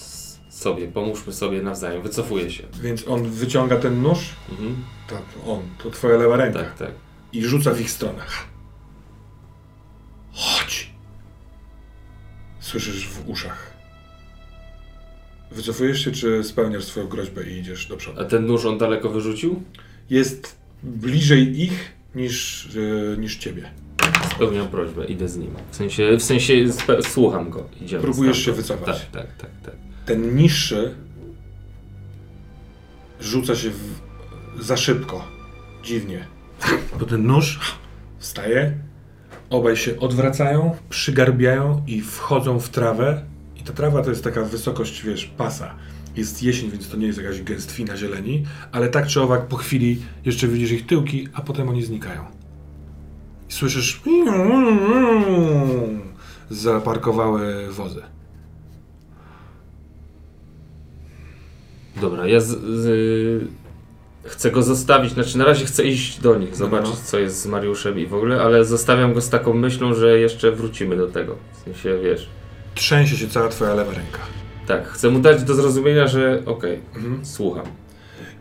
[0.51, 2.03] sobie, pomóżmy sobie nawzajem.
[2.03, 2.65] Wycofuję się.
[2.83, 4.19] Więc on wyciąga ten nóż,
[4.51, 4.85] Mhm.
[5.09, 6.91] tak, on, to twoja lewa ręka, Tak, tak.
[7.33, 8.23] i rzuca w ich stronę.
[10.33, 10.91] Chodź!
[12.61, 13.77] Słyszysz w uszach.
[15.51, 18.21] Wycofujesz się, czy spełniasz swoją groźbę i idziesz do przodu?
[18.21, 19.63] A ten nóż on daleko wyrzucił?
[20.11, 22.69] Jest bliżej ich niż,
[23.15, 23.71] e, niż ciebie.
[24.37, 25.51] Spełniam prośbę, idę z nim.
[25.71, 26.55] W sensie, w sensie
[27.03, 27.65] słucham go.
[27.81, 29.07] Idziemy Próbujesz się wycofać.
[29.13, 29.75] Tak, tak, tak, tak.
[30.07, 30.95] Ten niższy
[33.21, 35.25] rzuca się w, za szybko.
[35.83, 36.27] Dziwnie.
[37.01, 37.79] Bo ten nóż
[38.19, 38.73] wstaje,
[39.51, 43.23] obaj się odwracają, przygarbiają i wchodzą w trawę.
[43.57, 45.75] I ta trawa to jest taka wysokość, wiesz, pasa.
[46.17, 50.03] Jest jesień, więc to nie jest jakaś gęstwina zieleni, ale tak czy owak po chwili
[50.25, 52.36] jeszcze widzisz ich tyłki, a potem oni znikają.
[53.61, 54.01] Słyszysz
[56.51, 58.03] zaparkowały wozy.
[62.01, 63.45] Dobra, ja z, z,
[64.25, 67.01] chcę go zostawić, znaczy na razie chcę iść do nich, zobaczyć No.
[67.05, 70.53] co jest z Mariuszem i w ogóle, ale zostawiam go z taką myślą, że jeszcze
[70.53, 71.37] wrócimy do tego.
[71.53, 72.29] W sensie, wiesz,
[72.75, 74.19] Trzęsie się cała twoja lewa ręka.
[74.67, 77.25] tak, chcę mu dać do zrozumienia, że okej, Mhm.
[77.27, 77.67] słucham.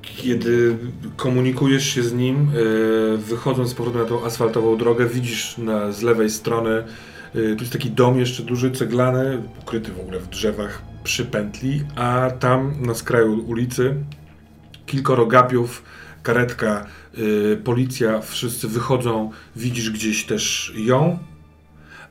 [0.01, 0.77] Kiedy
[1.17, 6.01] komunikujesz się z nim, e, wychodząc z powrotem na tą asfaltową drogę, widzisz na, z
[6.01, 6.83] lewej strony, e,
[7.33, 12.31] tu jest taki dom jeszcze duży, ceglany, ukryty w ogóle w drzewach przy pętli, a
[12.39, 13.95] tam na skraju ulicy
[14.85, 15.83] kilkoro gapiów,
[16.23, 16.85] karetka,
[17.53, 21.19] e, policja, wszyscy wychodzą, widzisz gdzieś też ją,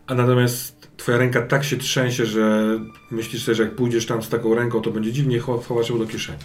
[0.06, 2.78] a natomiast twoja ręka tak się trzęsie, że
[3.10, 5.98] myślisz sobie, że jak pójdziesz tam z taką ręką, to będzie dziwnie, cho- chowasz ją
[5.98, 6.38] do kieszeni.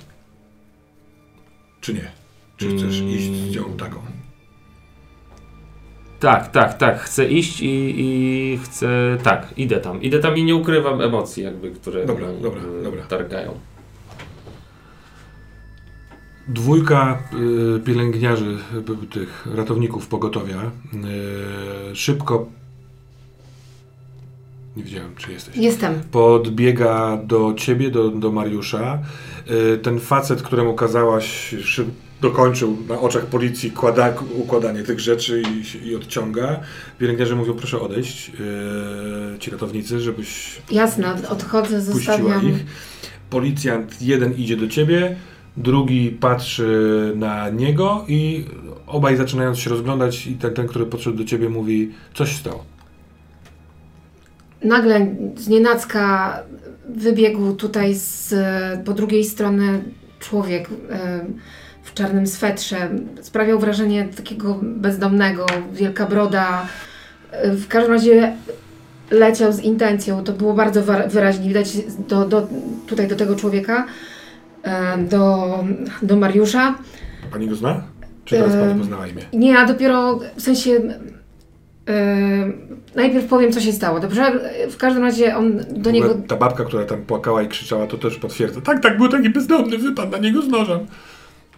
[1.81, 2.11] Czy nie?
[2.57, 3.11] Czy chcesz Mm.
[3.11, 3.99] iść z nią taką?
[6.19, 6.99] Tak, tak, tak.
[6.99, 9.17] Chcę iść i, i chcę.
[9.23, 10.01] Tak, idę tam.
[10.01, 13.03] Idę tam i nie ukrywam emocji, jakby, które Dobra, mnie, dobra, y, dobra.
[13.03, 13.59] targają.
[16.47, 17.23] Dwójka
[17.77, 18.57] y, pielęgniarzy,
[19.03, 20.71] y, tych ratowników pogotowia,
[21.91, 22.47] y, szybko.
[24.77, 25.55] Nie wiedziałem, czy jesteś.
[25.57, 25.93] Jestem.
[26.11, 28.99] Podbiega do ciebie, do, do Mariusza.
[29.51, 31.55] Y, ten facet, któremu kazałaś,
[32.21, 36.59] dokończył na oczach policji kłada, układanie tych rzeczy i, i odciąga.
[36.99, 38.31] Pielęgniarze mówią, proszę odejść,
[39.35, 42.49] y, ci ratownicy, żebyś Jasne, odchodzę, zostawiam.
[42.49, 42.65] ich.
[43.29, 45.15] Policjant jeden idzie do ciebie,
[45.57, 48.45] drugi patrzy na niego i
[48.87, 52.78] obaj zaczynają się rozglądać i ten, ten który podszedł do ciebie mówi, coś stało.
[54.63, 56.39] Nagle z nienacka
[56.89, 58.33] wybiegł tutaj z
[58.85, 59.83] po drugiej strony
[60.19, 60.69] człowiek
[61.83, 62.89] w czarnym swetrze.
[63.21, 66.67] Sprawiał wrażenie takiego bezdomnego, wielka broda.
[67.43, 68.35] W każdym razie
[69.11, 70.23] leciał z intencją.
[70.23, 71.67] To było bardzo wyraźnie widać
[72.07, 72.47] do, do,
[72.87, 73.85] tutaj do tego człowieka,
[75.09, 75.63] do,
[76.01, 76.75] do Mariusza.
[77.31, 77.83] Pani go zna?
[78.25, 79.21] Czy teraz pani poznała imię?
[79.33, 80.81] Nie, a dopiero w sensie.
[81.89, 81.93] E,
[82.95, 83.99] najpierw powiem, co się stało.
[83.99, 84.31] Dobrze?
[84.69, 86.15] W każdym razie on do niego.
[86.27, 88.61] Ta babka, która tam płakała i krzyczała, to też potwierdza.
[88.61, 90.79] Tak, tak, był taki bezdomny, wypadł na niego z nożem.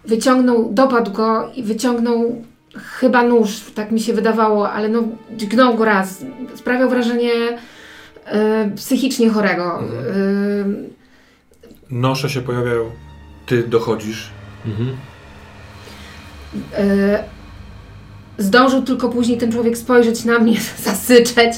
[0.05, 2.41] wyciągnął, dopadł go i wyciągnął
[2.75, 5.03] chyba nóż, tak mi się wydawało, ale no
[5.37, 6.25] dźgnął go raz.
[6.55, 7.31] Sprawiał wrażenie
[8.25, 9.79] e, psychicznie chorego.
[9.79, 10.89] Mhm.
[11.89, 12.91] Nosze się pojawiają,
[13.45, 14.29] ty dochodzisz.
[14.65, 14.97] Mhm.
[16.77, 17.23] E,
[18.37, 21.53] zdążył tylko później ten człowiek spojrzeć na mnie, zasyczeć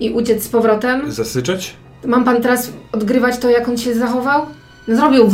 [0.00, 1.12] i uciec z powrotem.
[1.12, 1.74] Zasyczeć?
[2.04, 4.46] Mam pan teraz odgrywać to, jak on się zachował?
[4.88, 5.30] No, zrobił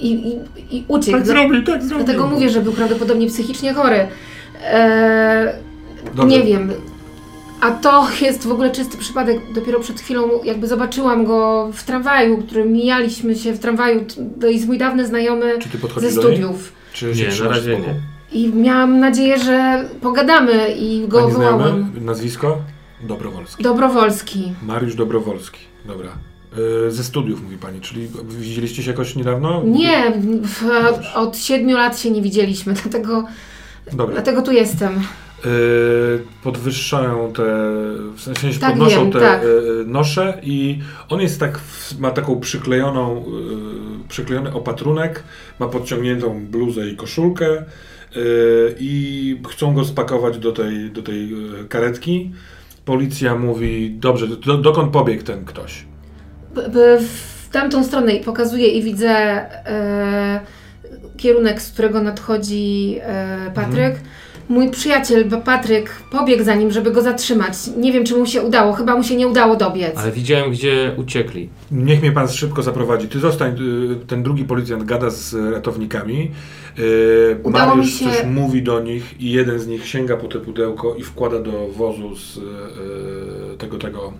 [0.00, 0.38] i, i,
[0.76, 1.18] i uciekł.
[1.18, 2.04] Tak zrobił, tak zrobił.
[2.04, 4.08] Dlatego mówię, że był prawdopodobnie psychicznie chory.
[4.64, 5.48] Eee,
[6.26, 6.72] nie wiem.
[7.60, 9.38] A to jest w ogóle czysty przypadek.
[9.54, 14.04] Dopiero przed chwilą jakby zobaczyłam go w tramwaju, którym mijaliśmy się w tramwaju.
[14.40, 16.32] To jest mój dawny znajomy Czy ty ze podchodzisz do niej?
[16.32, 16.72] studiów.
[16.92, 17.94] Czy Nie, na razie nie.
[18.36, 21.92] I miałam nadzieję, że pogadamy i go Pani wołałem.
[22.00, 22.58] Nazwisko?
[23.02, 23.62] Dobrowolski.
[23.62, 24.52] Dobrowolski.
[24.62, 25.60] Mariusz Dobrowolski.
[25.86, 26.08] Dobra.
[26.86, 29.62] E, ze studiów mówi pani, czyli widzieliście się jakoś niedawno?
[29.64, 30.64] Nie, w,
[31.14, 33.24] od siedmiu lat się nie widzieliśmy, dlatego,
[33.92, 34.14] Dobra.
[34.14, 34.92] dlatego tu jestem.
[34.94, 35.48] E,
[36.42, 37.42] podwyższają te,
[38.16, 39.40] w sensie Tak, podnoszą wiem, te tak.
[39.42, 39.46] e,
[39.86, 45.22] nosze i on jest tak, w- ma taką przyklejoną, e, przyklejony opatrunek,
[45.60, 47.64] ma podciągniętą bluzę i koszulkę
[48.78, 52.32] i chcą go spakować do tej, do tej e, karetki.
[52.84, 55.84] Policja mówi, dobrze, do, dokąd pobiegł ten ktoś?
[57.00, 60.40] W tamtą stronę i pokazuję i widzę e,
[61.16, 63.94] kierunek, z którego nadchodzi e, Patryk.
[64.48, 67.52] Mój przyjaciel Patryk pobiegł za nim, żeby go zatrzymać.
[67.76, 68.72] Nie wiem, czy mu się udało.
[68.72, 69.96] Chyba mu się nie udało dobiec.
[69.96, 71.48] Ale widziałem, gdzie uciekli.
[71.70, 73.08] Niech mnie pan szybko zaprowadzi.
[73.08, 73.56] Ty zostań,
[74.02, 76.30] y, ten drugi policjant gada z ratownikami.
[76.78, 80.28] Y, Udało Mariusz mi się- coś mówi do nich i jeden z nich sięga po
[80.28, 82.40] te pudełko i wkłada do wozu z y,
[83.58, 84.12] tego, tego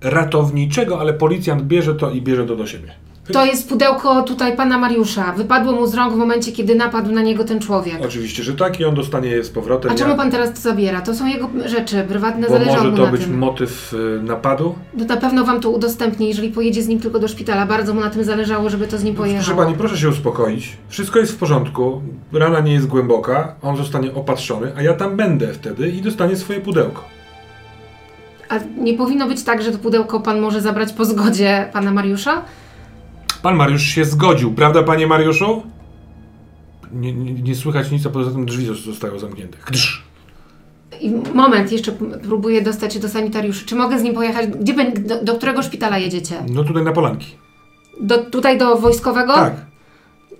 [0.00, 2.92] ratowniczego, ale policjant bierze to i bierze to do siebie.
[3.32, 5.32] To jest pudełko tutaj pana Mariusza.
[5.32, 7.94] Wypadło mu z rąk w momencie, kiedy napadł na niego ten człowiek.
[8.04, 9.92] Oczywiście, że tak i on dostanie je z powrotem.
[9.92, 11.00] A czemu pan teraz to zabiera?
[11.00, 13.38] To są jego rzeczy, prywatne, Bo zależało może mu to na być tym.
[13.38, 14.74] motyw y, napadu.
[14.94, 17.66] No na pewno wam to udostępnię, jeżeli pojedzie z nim tylko do szpitala.
[17.66, 19.58] Bardzo mu na tym zależało, żeby to z nim Proszę pojechało.
[19.62, 20.76] pani, proszę się uspokoić.
[20.88, 22.02] Wszystko jest w porządku.
[22.32, 23.54] Rana nie jest głęboka.
[23.62, 27.04] On zostanie opatrzony, a ja tam będę wtedy i dostanie swoje pudełko.
[28.48, 32.42] A nie powinno być tak, że to pudełko pan może zabrać po zgodzie pana Mariusza?
[33.42, 35.62] Pan Mariusz się zgodził, prawda, panie Mariuszu?
[36.92, 39.58] Nie, nie, nie słychać nic, a poza tym drzwi zos- zostają zamknięte.
[39.66, 40.02] Gdyż.
[41.00, 43.66] I moment, jeszcze próbuję dostać się do sanitariuszy.
[43.66, 44.46] Czy mogę z nim pojechać?
[44.46, 46.34] Gdzie, do, do którego szpitala jedziecie?
[46.50, 47.26] No tutaj na polanki.
[48.00, 49.34] Do, tutaj do wojskowego?
[49.34, 49.54] Tak.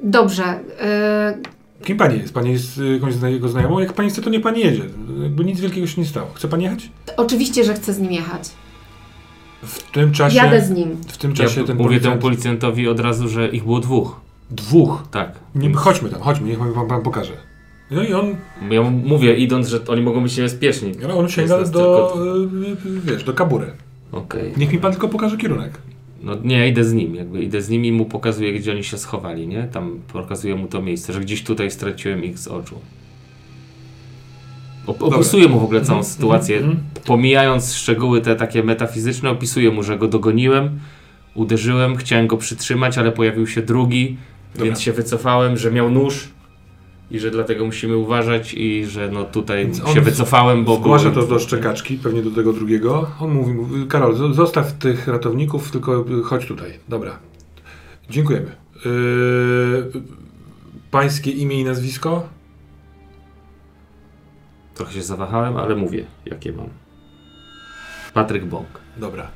[0.03, 0.45] Dobrze.
[1.81, 2.35] y, Kim pani jest?
[2.35, 3.79] Pani jest y, jakąś jego znajomą?
[3.79, 4.83] Jak pani chce, to nie pani jedzie.
[5.23, 6.31] Jakby nic wielkiego się nie stało.
[6.35, 6.91] Chce pani jechać?
[7.17, 8.43] oczywiście, że chcę z nim jechać.
[9.63, 10.37] W tym czasie...
[10.37, 10.97] Jadę z nim.
[11.09, 12.21] W tym Ja czasie ten mówię temu policjant...
[12.23, 14.21] policjantowi od razu, że ich było dwóch.
[14.51, 15.03] Dwóch.
[15.11, 15.33] Tak.
[15.55, 17.33] Nie, chodźmy tam, chodźmy, niech pan, pan pokaże.
[17.91, 18.37] No i on,
[18.71, 20.93] Ja mówię idąc, że oni mogą być niebezpieczni.
[21.09, 22.19] no on sięga do, tylko-
[22.89, 23.67] y, wiesz, do kabury.
[24.13, 24.53] Okej.
[24.57, 25.79] Niech mi pan tylko pokaże kierunek.
[26.23, 28.99] No nie, idę z nim, jakby idę z nim i mu pokazuję, gdzie oni się
[28.99, 29.69] schowali, nie?
[29.73, 32.79] Tam pokazuję mu to miejsce, że gdzieś tutaj straciłem ich z oczu.
[34.87, 36.77] Op- opisuję mu w ogóle całą sytuację, mhm.
[37.07, 40.81] pomijając szczegóły te takie metafizyczne, opisuję mu, że go dogoniłem,
[41.35, 44.17] uderzyłem, chciałem go przytrzymać, ale pojawił się drugi,
[44.53, 44.67] Dobra.
[44.67, 46.29] więc się wycofałem, że miał nóż
[47.11, 50.77] i że dlatego musimy uważać i że no tutaj się wycofałem, bo...
[50.77, 53.11] Zgłasza to do szczekaczki, pewnie do tego drugiego.
[53.21, 56.71] On mówi, mówi Karol, zo- zostaw tych ratowników, tylko y, chodź tutaj.
[56.89, 57.19] Dobra.
[58.11, 58.57] Dziękujemy.
[58.85, 60.03] Yy,
[60.91, 62.29] pańskie imię i nazwisko?
[64.81, 66.69] Trochę się zawahałem, ale mówię, jakie mam.
[68.15, 68.67] Patryk Bąk.
[68.97, 69.29] Dobra.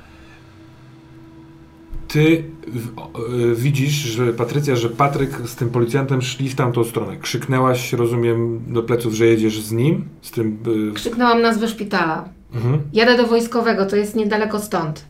[2.08, 6.84] Ty w, o, y, widzisz, że Patrycja, że Patryk z tym policjantem szli w tamtą
[6.84, 7.16] stronę.
[7.16, 10.08] Krzyknęłaś, rozumiem, do pleców, że jedziesz z nim?
[10.22, 10.58] Z tym...
[10.90, 12.28] Y, Krzyknęłam nazwę szpitala.
[12.54, 12.82] mhm.
[12.92, 15.04] Jadę do wojskowego, to jest niedaleko stąd.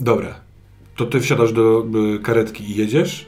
[0.00, 0.34] Dobra.
[0.96, 3.26] To ty wsiadasz do y, karetki i jedziesz.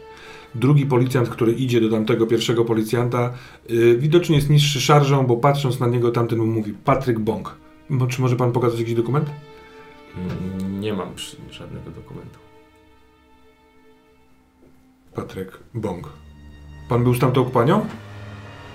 [0.55, 3.33] Drugi policjant, który idzie do tamtego pierwszego policjanta,
[3.71, 7.57] y, widocznie jest niższy szarżą, bo patrząc na niego tamten mu mówi Patryk Bąk.
[7.88, 9.31] Mo- Czy może pan pokazać jakiś dokument?
[10.17, 12.38] Mm, Nie mam przy- żadnego dokumentu.
[15.15, 16.09] Patryk Bąk.
[16.88, 17.87] Pan był z tamtą panią?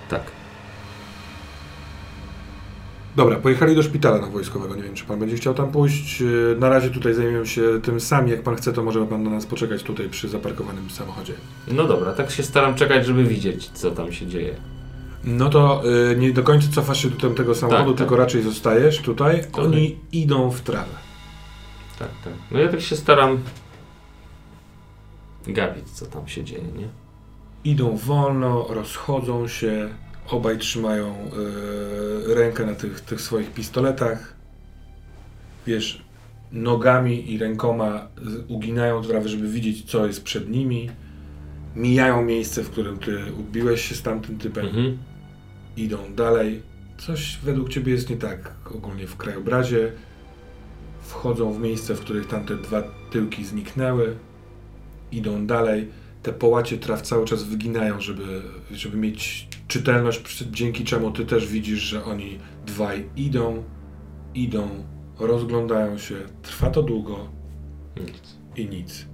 [0.10, 0.37] Tak.
[3.17, 4.75] Dobra, pojechali do szpitala na wojskowego.
[4.75, 6.21] Nie wiem, czy pan będzie chciał tam pójść.
[6.21, 8.32] Y, Na razie tutaj zajmiemy się tym sami.
[8.32, 11.34] Jak pan chce, to może pan na nas poczekać tutaj przy zaparkowanym samochodzie.
[11.67, 14.56] No dobra, tak się staram czekać, żeby widzieć, co tam się dzieje.
[15.23, 17.97] No to y, nie do końca cofasz się do tamtego samochodu, tak.
[17.97, 19.43] tylko raczej zostajesz tutaj.
[19.51, 20.95] To Oni idą w trawę.
[21.99, 22.34] Tak, tak.
[22.51, 23.39] No ja tak się staram
[25.47, 26.88] gapić, co tam się dzieje, nie?
[27.63, 29.89] Idą wolno, rozchodzą się,
[30.30, 31.16] obaj trzymają
[32.30, 34.34] y, rękę na tych, tych swoich pistoletach.
[35.68, 36.02] Wiesz,
[36.52, 40.90] nogami i rękoma z- uginają trawę, żeby widzieć, co jest przed nimi.
[41.76, 44.66] Mijają miejsce, w którym ty ubiłeś się z tamtym typem.
[44.66, 44.98] Mhm.
[45.78, 46.62] Idą dalej.
[46.98, 49.92] Coś według ciebie jest nie tak ogólnie w krajobrazie.
[51.02, 54.16] Wchodzą w miejsce, w których tamte dwa tyłki zniknęły.
[55.12, 55.88] Idą dalej.
[56.24, 61.80] Te połacie traw cały czas wyginają, żeby, żeby mieć czytelność, dzięki czemu ty też widzisz,
[61.80, 63.63] że oni dwaj idą,
[64.36, 64.69] idą,
[65.19, 66.15] rozglądają się.
[66.41, 67.30] Trwa to długo
[67.99, 68.38] Nic.
[68.56, 69.06] i nic.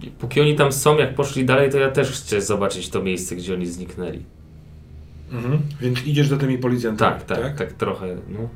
[0.00, 3.36] I póki oni tam są, jak poszli dalej, to ja też chcę zobaczyć to miejsce,
[3.36, 4.22] gdzie oni zniknęli.
[5.32, 5.58] Mhm.
[5.80, 8.48] Więc idziesz za tymi policjantami, Tak, tak, tak, trochę, no.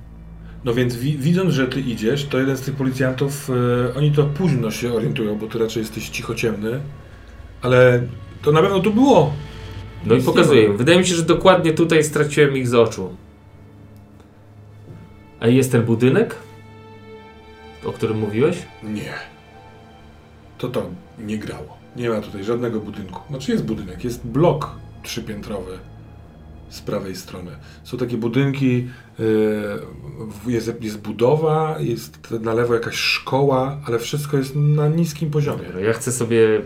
[0.64, 3.50] No więc wi- widząc, że ty idziesz, to jeden z tych policjantów,
[3.90, 6.80] e, oni to późno się orientują, bo ty raczej jesteś cichociemny,
[7.62, 8.02] ale
[8.42, 9.32] to na pewno tu było.
[10.06, 10.72] No i Nic nie pokazuję.
[10.72, 13.16] Wydaje mi się, że dokładnie tutaj straciłem ich z oczu.
[15.40, 16.36] A jest ten budynek?
[17.84, 18.56] O którym mówiłeś?
[18.82, 19.12] Nie.
[20.58, 20.86] To to
[21.18, 21.76] nie grało.
[21.96, 23.20] Nie ma tutaj żadnego budynku.
[23.30, 24.70] Znaczy jest budynek, jest blok
[25.02, 25.78] trzypiętrowy
[26.68, 27.50] z prawej strony.
[27.84, 34.52] Są takie budynki, w- jest, jest budowa, jest na lewo jakaś szkoła, ale wszystko jest
[34.56, 35.62] na niskim poziomie.
[35.66, 36.60] Dobra, Ja chcę sobie,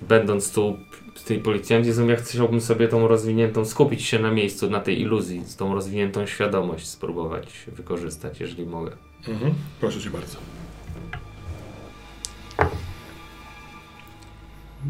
[0.00, 0.78] będąc tu
[1.14, 5.44] z tej policjanci, ja chciałbym sobie tą rozwiniętą, skupić się na miejscu, na tej iluzji,
[5.44, 8.96] z tą rozwiniętą świadomość spróbować wykorzystać, jeżeli mogę.
[9.28, 9.54] Mhm.
[9.80, 10.38] Proszę cię bardzo.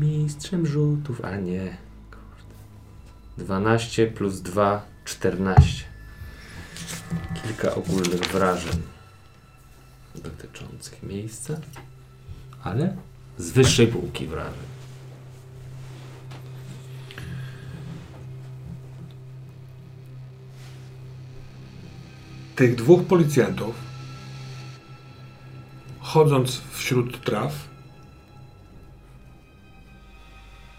[0.01, 1.77] Mistrzem rzutów, a nie.
[2.11, 3.45] Kurde.
[3.45, 5.85] 12 plus 2, 14.
[7.43, 8.83] Kilka ogólnych wrażeń
[10.15, 11.61] dotyczących miejsca,
[12.65, 12.97] ale
[13.39, 14.78] z wyższej półki wrażeń.
[22.59, 23.75] Tych dwóch policjantów,
[26.01, 27.69] chodząc wśród traw,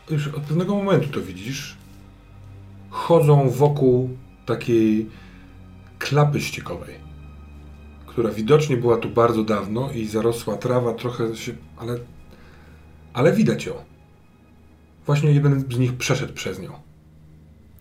[0.10, 1.78] już od pewnego momentu to widzisz,
[2.90, 4.10] chodzą wokół
[4.46, 5.10] takiej
[6.00, 6.96] klapy ściekowej,
[8.08, 11.98] która widocznie była tu bardzo dawno i zarosła trawa trochę się, ale,
[13.14, 13.74] ale widać ją.
[15.06, 16.72] Właśnie jeden z nich przeszedł przez nią.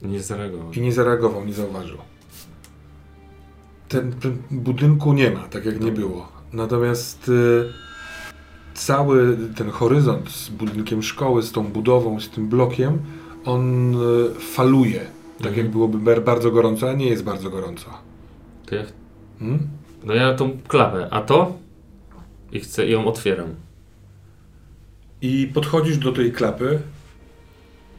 [0.03, 0.73] Nie zareagował.
[0.73, 1.99] I nie zareagował, nie zauważył.
[3.89, 6.29] Ten, ten budynku nie ma, tak jak nie było.
[6.53, 7.65] Natomiast y,
[8.75, 12.99] cały ten horyzont z budynkiem szkoły, z tą budową, z tym blokiem,
[13.45, 15.01] on y, faluje.
[15.39, 15.57] Tak Mhm.
[15.67, 17.91] jak byłoby bardzo gorąco, a nie jest bardzo gorąco.
[18.67, 18.77] To
[19.39, 19.69] Hmm?
[20.05, 21.53] no ja tą klapę, a to?
[22.53, 23.55] I chcę, ją otwieram.
[25.23, 26.81] I podchodzisz do tej klapy,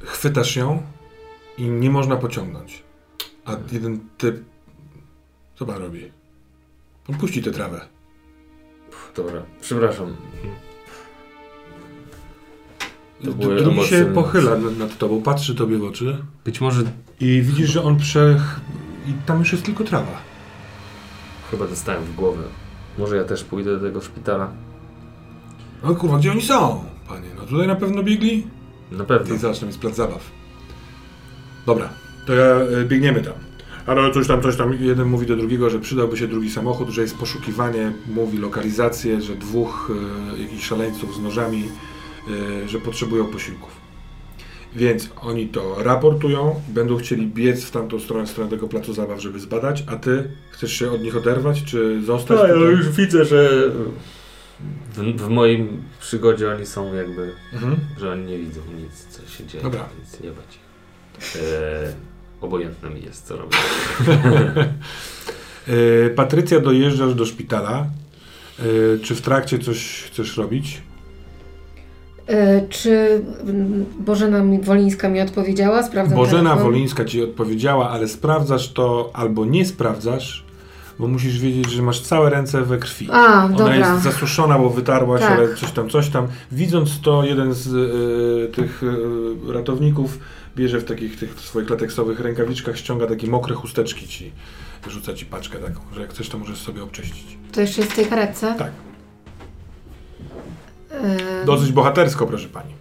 [0.02, 0.82] chwytasz ją
[1.58, 2.84] i nie można pociągnąć.
[3.46, 4.44] A jeden typ.
[5.60, 6.12] Co pan robi?
[7.10, 7.82] On puści tę trawę.
[9.16, 10.16] Dobra, przepraszam.
[13.76, 16.84] To się pochyla nad, nad tobą, patrzy tobie w oczy Być może
[17.20, 18.60] i widzisz, że on przech...
[19.08, 20.22] I tam już jest tylko trawa.
[21.52, 22.44] chyba dostałem w głowę.
[22.98, 24.52] Może ja też pójdę do tego szpitala.
[25.84, 26.84] O kurwa, gdzie oni są?
[27.08, 28.48] panie, no tutaj na pewno biegli?
[28.92, 29.36] Na pewno.
[29.36, 30.32] I zacznę z plac zabaw.
[31.66, 31.90] Dobra,
[32.26, 33.34] to ja e, biegniemy tam.
[33.86, 37.02] Ale coś tam, coś tam, jeden mówi do drugiego, że przydałby się drugi samochód, że
[37.02, 39.92] jest poszukiwanie, mówi lokalizację, że dwóch
[40.38, 41.64] e, jakichś szaleńców z nożami,
[42.64, 43.80] e, że potrzebują posiłków.
[44.76, 49.22] Więc oni to raportują, będą chcieli biec w tamtą stronę, w stronę tego placu zabaw,
[49.22, 52.72] żeby zbadać, a ty chcesz się od nich oderwać, czy zostać No, ja tutaj?
[52.72, 53.50] już widzę, że
[54.94, 57.76] w, w moim przygodzie oni są jakby, Mhm.
[58.00, 59.64] że oni nie widzą nic, co się dzieje.
[59.64, 59.86] Dobra.
[60.00, 60.60] Nic nie bać.
[61.36, 61.94] Eee,
[62.42, 63.58] obojętne mi jest, co robię.
[66.06, 67.86] E, Patrycja, dojeżdżasz do szpitala.
[68.60, 68.64] E,
[69.04, 70.82] Czy w trakcie coś chcesz robić?
[72.28, 75.84] E, czy mm, Bożena Wolińska mi odpowiedziała?
[75.84, 76.72] Sprawdzam Bożena telefon.
[76.72, 80.46] Wolińska ci odpowiedziała, ale sprawdzasz to albo nie sprawdzasz,
[81.00, 83.08] bo musisz wiedzieć, że masz całe ręce we krwi.
[83.12, 83.76] A, Ona dobra.
[83.76, 85.32] jest zasuszona, bo wytarłaś, Tak.
[85.32, 86.28] ale coś tam, coś tam.
[86.52, 88.82] Widząc to, jeden z e, tych
[89.50, 90.20] e, ratowników
[90.56, 94.32] bierze w takich tych swoich lateksowych rękawiczkach, ściąga takie mokre chusteczki ci,
[94.88, 97.38] rzuca ci paczkę taką, że jak chcesz, to możesz sobie obczyścić.
[97.52, 98.56] To jeszcze jest w tej karetce?
[98.58, 98.72] Tak.
[100.92, 102.74] E, Dosyć bohatersko, proszę pani.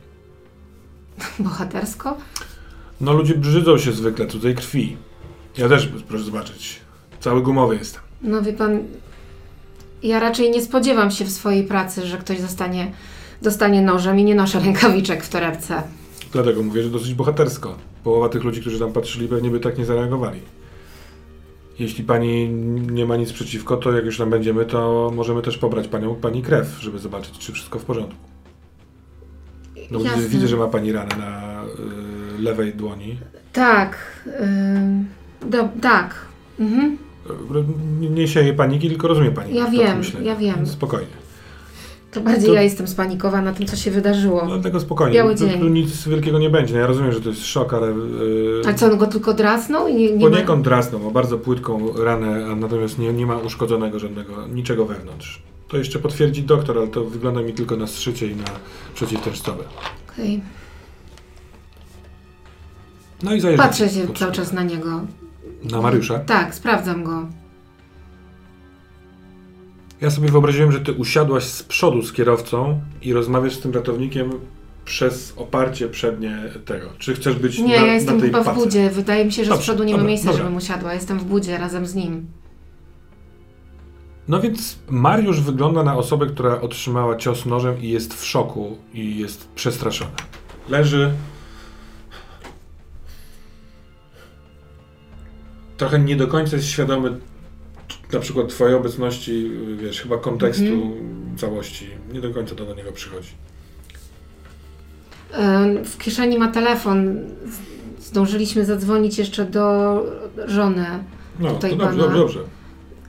[1.48, 2.16] bohatersko?
[3.00, 4.96] No ludzie brzydzą się zwykle cudzej krwi.
[5.58, 6.80] Ja też, proszę zobaczyć,
[7.20, 8.02] cały gumowy jestem.
[8.22, 8.78] No wie pan,
[10.02, 12.92] ja raczej nie spodziewam się w swojej pracy, że ktoś zostanie,
[13.42, 15.82] dostanie nożem i nie noszę rękawiczek w torebce.
[16.32, 17.76] Dlatego mówię, że dosyć bohatersko.
[18.04, 20.40] Połowa tych ludzi, którzy tam patrzyli, pewnie by tak nie zareagowali.
[21.78, 22.48] Jeśli pani
[22.90, 26.42] nie ma nic przeciwko, to jak już tam będziemy, to możemy też pobrać panią, pani
[26.42, 28.28] krew, żeby zobaczyć, czy wszystko w porządku.
[29.90, 31.62] No, widzę, widzę, że ma pani ranę na
[32.38, 33.18] y, lewej dłoni.
[33.52, 36.14] Tak, y, do, tak.
[36.60, 36.98] Mhm.
[38.00, 39.54] Nie, nie sieje paniki, tylko rozumie pani.
[39.54, 40.66] Ja wiem, ja wiem.
[40.66, 41.17] Spokojnie.
[42.10, 44.42] To bardziej To- ja jestem spanikowana tym, co się wydarzyło.
[44.44, 45.14] No, Dlatego spokojnie.
[45.14, 45.60] Biały Tu, dzień.
[45.60, 46.74] tu nic wielkiego nie będzie.
[46.74, 47.86] No, ja rozumiem, że to jest szok, ale...
[47.86, 50.30] Yy, A co, on go tylko drasnął i nie, nie ma...
[50.30, 55.42] Poniekąd drasnął, ma bardzo płytką ranę, a natomiast nie, nie ma uszkodzonego żadnego, niczego wewnątrz.
[55.68, 58.44] To jeszcze potwierdzi doktor, ale to wygląda mi tylko na zszycie i na
[58.94, 59.64] przeciwtężcowe.
[60.12, 60.40] Okej.
[63.22, 63.68] No i zajeżdżam.
[63.68, 65.00] Patrzę się cały czas na niego.
[65.70, 66.18] Na Mariusza.
[66.18, 67.26] Tak, sprawdzam go.
[70.00, 74.30] Ja sobie wyobraziłem, że ty usiadłaś z przodu z kierowcą i rozmawiasz z tym ratownikiem
[74.84, 76.88] przez oparcie przednie tego.
[76.98, 78.60] Czy chcesz być Nie, na, ja jestem na tej chyba w pace?
[78.60, 78.90] budzie.
[78.90, 80.38] Wydaje mi się, że Dobrze, z przodu nie ma dobra, miejsca, dobra.
[80.44, 80.94] żebym usiadła.
[80.94, 82.26] Jestem w budzie razem z nim.
[84.28, 89.18] No więc Mariusz wygląda na osobę, która otrzymała cios nożem i jest w szoku i
[89.18, 90.10] jest przestraszona.
[90.68, 91.12] Leży.
[95.76, 97.18] Trochę nie do końca jest świadomy
[98.12, 101.36] na przykład twojej obecności, wiesz, chyba kontekstu Mhm.
[101.38, 101.86] całości.
[102.12, 103.28] Nie do końca to do niego przychodzi.
[105.32, 107.18] E, W kieszeni ma telefon.
[108.00, 110.02] Zdążyliśmy zadzwonić jeszcze do
[110.46, 110.86] żony.
[111.40, 112.40] No, Tutaj to dobrze, pana- dobrze, dobrze.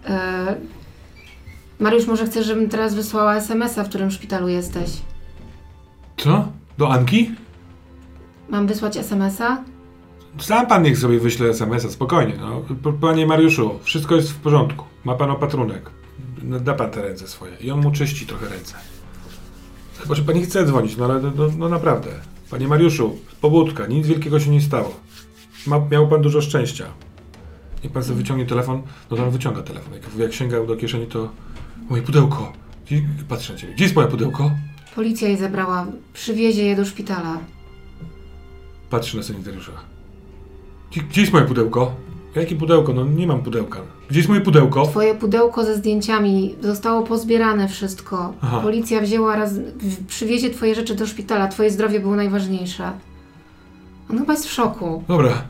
[0.08, 0.56] E,
[1.80, 4.90] Mariusz, może chcesz, żebym teraz wysłała SMS-a, w którym szpitalu jesteś?
[6.18, 6.48] Co?
[6.78, 7.32] Do Anki?
[8.50, 9.64] Mam wysłać SMS-a?
[10.40, 12.34] Sam pan niech sobie wyśle SMS-a, spokojnie.
[12.40, 12.64] No.
[13.02, 14.86] Panie Mariuszu, wszystko jest w porządku.
[15.04, 15.90] Ma pan opatrunek.
[16.44, 17.56] No, Da pan te ręce swoje.
[17.62, 18.76] I on mu czyści trochę ręce.
[20.02, 22.10] Chyba, że pani chce dzwonić, no ale no, no naprawdę.
[22.52, 25.00] Panie Mariuszu, pobudka, nic wielkiego się nie stało.
[25.68, 26.86] Ma, miał pan dużo szczęścia.
[27.84, 28.82] Niech pan sobie wyciągnie telefon,
[29.12, 29.94] no to on wyciąga telefon.
[29.94, 31.30] Jak, jak sięgał do kieszeni, to
[31.90, 32.54] moje pudełko.
[32.92, 33.74] I patrzę na ciebie.
[33.74, 34.52] Gdzie jest moje pudełko?
[34.96, 35.88] Policja je zabrała.
[36.14, 37.38] Przywiezie je do szpitala.
[38.90, 39.72] Patrzy na sanitariusza.
[40.92, 41.92] Gdzie, jest moje pudełko?
[42.36, 42.94] Jakie pudełko?
[42.94, 43.80] No nie mam pudełka.
[44.10, 44.86] Gdzie jest moje pudełko?
[44.88, 48.34] Twoje pudełko ze zdjęciami zostało pozbierane wszystko.
[48.42, 48.60] Aha.
[48.62, 49.54] Policja wzięła raz,
[50.08, 51.48] przywiezie twoje rzeczy do szpitala.
[51.48, 52.92] Twoje zdrowie było najważniejsze.
[54.12, 55.04] On chyba jest w szoku.
[55.08, 55.44] Dobra.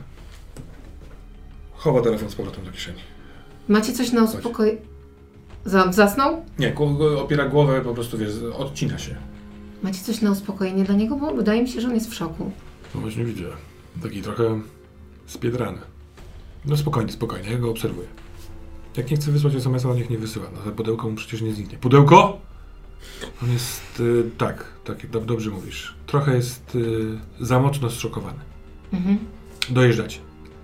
[1.74, 2.98] Chowa telefon z powrotem do kieszeni.
[3.68, 4.78] Macie coś na uspokoj...
[5.64, 6.44] Za- Zasnął?
[6.58, 6.74] Nie,
[7.18, 9.14] opiera głowę, po prostu wiesz, odcina się.
[9.82, 11.16] Macie coś na uspokojenie dla niego?
[11.16, 12.50] Bo wydaje mi się, że on jest w szoku.
[12.94, 13.42] No właśnie widzę.
[14.02, 14.60] Taki trochę
[15.30, 15.78] spiedrany.
[16.64, 18.08] No spokojnie, spokojnie, ja go obserwuję.
[18.96, 20.46] Jak nie chce wysłać SMS-a, to niech nie wysyła.
[20.54, 21.78] No to pudełko mu przecież nie zniknie.
[21.78, 22.38] Pudełko?
[23.42, 25.94] On jest, y, tak, tak, dob- dobrze mówisz.
[26.06, 28.38] Trochę jest y, za mocno zszokowany.
[28.92, 29.18] Mhm.
[29.70, 30.20] Dojeżdżać.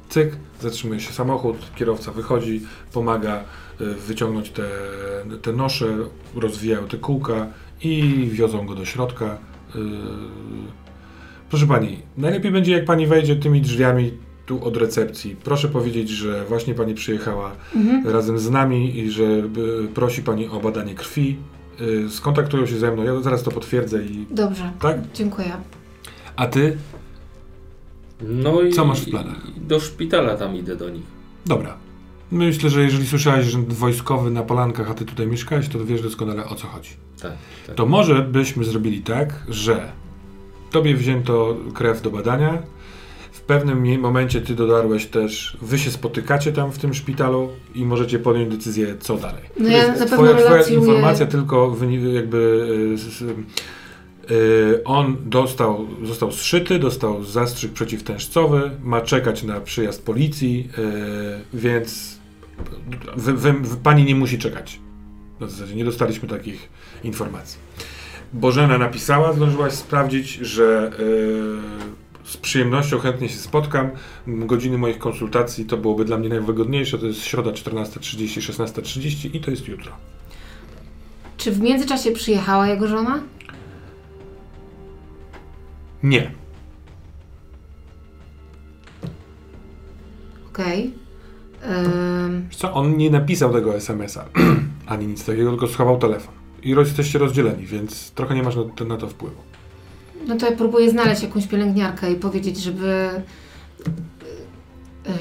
[0.08, 2.60] Cyk, zatrzymuje się samochód, kierowca wychodzi,
[2.92, 3.44] pomaga
[3.80, 4.68] y, wyciągnąć te,
[5.42, 5.86] te nosze,
[6.34, 7.46] rozwijają te kółka
[7.82, 8.02] i
[8.32, 9.38] wiozą go do środka.
[9.76, 9.78] Y,
[11.50, 14.12] Proszę pani, najlepiej będzie jak pani wejdzie tymi drzwiami
[14.46, 15.36] tu od recepcji.
[15.44, 18.06] Proszę powiedzieć, że właśnie pani przyjechała Mhm.
[18.14, 19.24] razem z nami i że
[19.94, 21.36] prosi pani o badanie krwi
[21.80, 24.26] y, skontaktują się ze mną, ja zaraz to potwierdzę i...
[24.30, 24.96] Dobrze, Tak?
[25.14, 25.52] dziękuję.
[26.36, 26.76] A ty?
[28.22, 29.36] No i Co masz w planach?
[29.56, 31.02] do szpitala tam idę do nich.
[31.46, 31.74] Dobra.
[32.30, 36.44] Myślę, że jeżeli słyszałeś, że wojskowy na Polankach, a ty tutaj mieszkałeś, to wiesz doskonale
[36.44, 36.90] o co chodzi.
[37.22, 37.32] Tak,
[37.66, 37.76] tak.
[37.76, 39.92] To może byśmy zrobili tak, że
[40.70, 42.62] tobie wzięto krew do badania,
[43.46, 48.56] pewnym momencie ty dodarłeś też, wy się spotykacie tam w tym szpitalu i możecie podjąć
[48.56, 49.42] decyzję, co dalej.
[49.60, 51.76] No ja na twoja, twoja informacja tylko
[52.14, 53.22] jakby y, z,
[54.30, 62.18] y, on dostał, został zszyty, dostał zastrzyk przeciwtężcowy, ma czekać na przyjazd policji, y, więc
[63.16, 64.80] wy, wy, wy, pani nie musi czekać.
[65.40, 66.68] W zasadzie nie dostaliśmy takich
[67.04, 67.58] informacji.
[68.32, 73.90] Bożena napisała, zdążyłaś sprawdzić, że y, z przyjemnością chętnie się spotkam.
[74.26, 76.98] Godziny moich konsultacji to byłoby dla mnie najwygodniejsze.
[76.98, 79.92] To jest środa 14.30, 16.30 i to jest jutro.
[81.36, 83.22] Czy w międzyczasie przyjechała jego żona?
[86.02, 86.30] Nie.
[90.48, 90.94] Okej.
[91.86, 94.24] Ym, Wiesz co, on nie napisał tego SMS-a,
[94.92, 96.34] ani nic takiego, tylko schował telefon.
[96.62, 99.55] I jesteście rozdzieleni, więc trochę nie masz na na to wpływu.
[100.26, 103.08] No to ja próbuję znaleźć jakąś pielęgniarkę i powiedzieć, żeby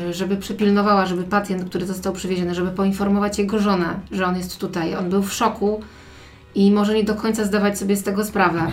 [0.10, 4.58] y, żeby przypilnowała, żeby pacjent, który został przywieziony, żeby poinformować jego żonę, że on jest
[4.58, 4.96] tutaj.
[4.96, 5.82] On był w szoku
[6.56, 8.68] i może nie do końca zdawać sobie z tego sprawę.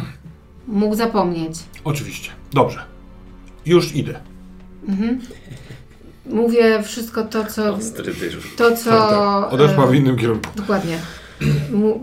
[0.68, 1.54] Mógł zapomnieć.
[1.84, 2.30] Oczywiście.
[2.52, 2.84] Dobrze.
[3.66, 4.20] Już idę.
[4.88, 5.20] Mhm.
[6.26, 7.74] Mówię wszystko to, co...
[7.74, 8.42] Ostry dyżur.
[8.56, 8.90] To, co...
[8.90, 9.52] Tak, tak.
[9.52, 10.50] Odeszła w e, innym kierunku.
[10.56, 10.98] Dokładnie.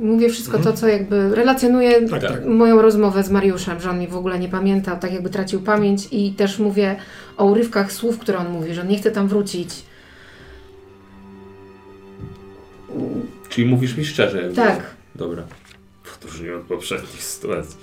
[0.02, 2.46] Mówię wszystko to, co jakby relacjonuję Tak, tak.
[2.46, 6.08] moją rozmowę z Mariuszem, że on mi w ogóle nie pamiętał, tak jakby tracił pamięć
[6.12, 6.96] i też mówię
[7.38, 9.70] o urywkach słów, które on mówi, że on nie chce tam wrócić.
[13.50, 14.38] Czyli mówisz mi szczerze.
[14.42, 14.56] jakby.
[14.56, 14.84] Tak.
[15.16, 15.44] Dobra.
[16.04, 17.78] W odróżnieniu od poprzednich sytuacji.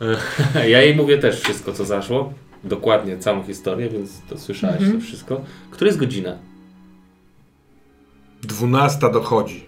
[0.72, 2.32] Ja jej mówię też wszystko, co zaszło.
[2.64, 5.00] Dokładnie całą historię, więc to słyszałeś Mhm.
[5.00, 5.40] to wszystko.
[5.70, 6.38] Która jest godzina?
[8.42, 9.65] Dwunasta dochodzi.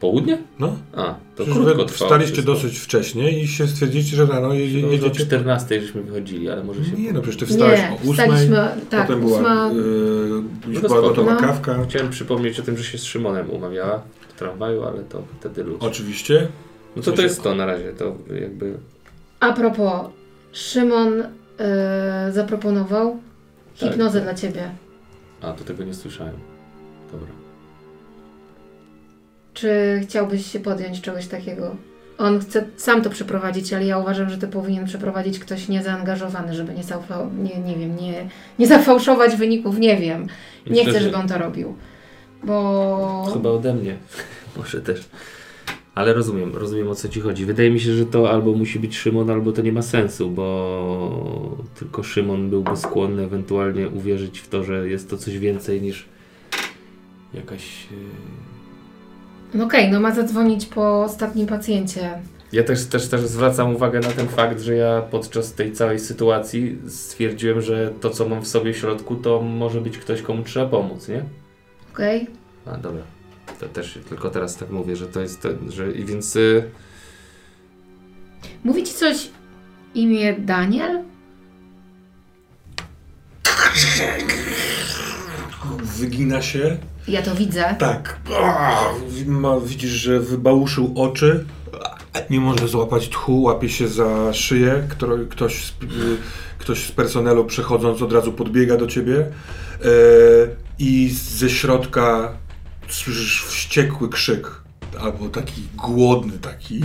[0.00, 0.38] Południe?
[0.58, 1.88] No, A, to Przecież krótko trwało.
[1.88, 2.52] wstaliście wszystko.
[2.54, 5.10] dosyć wcześnie i się stwierdziliście, że rano No, do jedziecie.
[5.26, 6.96] 14 żeśmy wychodzili, ale może się...
[6.96, 10.88] Nie no, przecież ty wstałeś Nie, o ósmej, wstaliśmy, tak, potem była, yy, już No
[10.88, 11.40] była gotowa No.
[11.40, 11.84] kawka.
[11.88, 15.76] Chciałem przypomnieć o tym, że się z Szymonem umawiała w tramwaju, ale to wtedy luz.
[15.80, 16.48] Oczywiście.
[16.96, 18.74] No to to jest to na razie, to jakby...
[19.40, 20.06] A propos,
[20.52, 21.22] Szymon
[21.58, 23.16] e, zaproponował
[23.80, 23.88] Tak.
[23.90, 24.70] hipnozę dla Ciebie.
[25.42, 26.34] A, to tego nie słyszałem.
[27.12, 27.28] Dobra.
[29.60, 31.76] Czy chciałbyś się podjąć czegoś takiego?
[32.18, 36.74] On chce sam to przeprowadzić, ale ja uważam, że to powinien przeprowadzić ktoś niezaangażowany, żeby
[36.74, 38.28] nie, zaufa- nie, nie wiem, nie,
[38.58, 40.26] nie zafałszować wyników, nie wiem.
[40.70, 41.74] Nie chcę, że- żeby on to robił.
[42.44, 43.96] Bo Chyba ode mnie.
[44.56, 45.08] Może też.
[45.94, 47.44] Ale rozumiem, rozumiem o co ci chodzi.
[47.44, 51.56] Wydaje mi się, że to albo musi być Szymon, albo to nie ma sensu, bo
[51.78, 56.06] tylko Szymon byłby skłonny ewentualnie uwierzyć w to, że jest to coś więcej niż
[57.34, 57.86] jakaś.
[59.54, 62.18] No okej, no ma zadzwonić po ostatnim pacjencie.
[62.52, 66.78] Ja też, też, też zwracam uwagę na ten fakt, że ja podczas tej całej sytuacji
[66.88, 70.66] stwierdziłem, że to, co mam w sobie w środku, to może być ktoś, komu trzeba
[70.66, 71.24] pomóc, nie?
[71.92, 72.26] Okej?
[72.66, 73.02] A dobra.
[73.60, 75.42] To też tylko teraz tak mówię, że to jest.
[75.42, 76.36] To, że, I więc.
[76.36, 76.70] y,
[78.64, 79.28] Mówi ci coś
[79.94, 81.02] imię Daniel?
[85.98, 86.76] Wygina się.
[87.08, 87.76] Ja to widzę.
[87.78, 88.20] Tak.
[88.42, 88.84] Ah,
[89.26, 91.44] Ma, widzisz, że wybałuszył oczy.
[92.30, 94.82] Nie może złapać tchu, łapie się za szyję.
[94.88, 95.72] Kto, ktoś, z,
[96.58, 99.18] ktoś z personelu przechodząc od razu podbiega do ciebie.
[99.20, 99.28] E,
[100.78, 102.32] I ze środka
[102.88, 104.50] słyszysz wściekły krzyk.
[105.00, 106.80] Albo taki głodny, taki.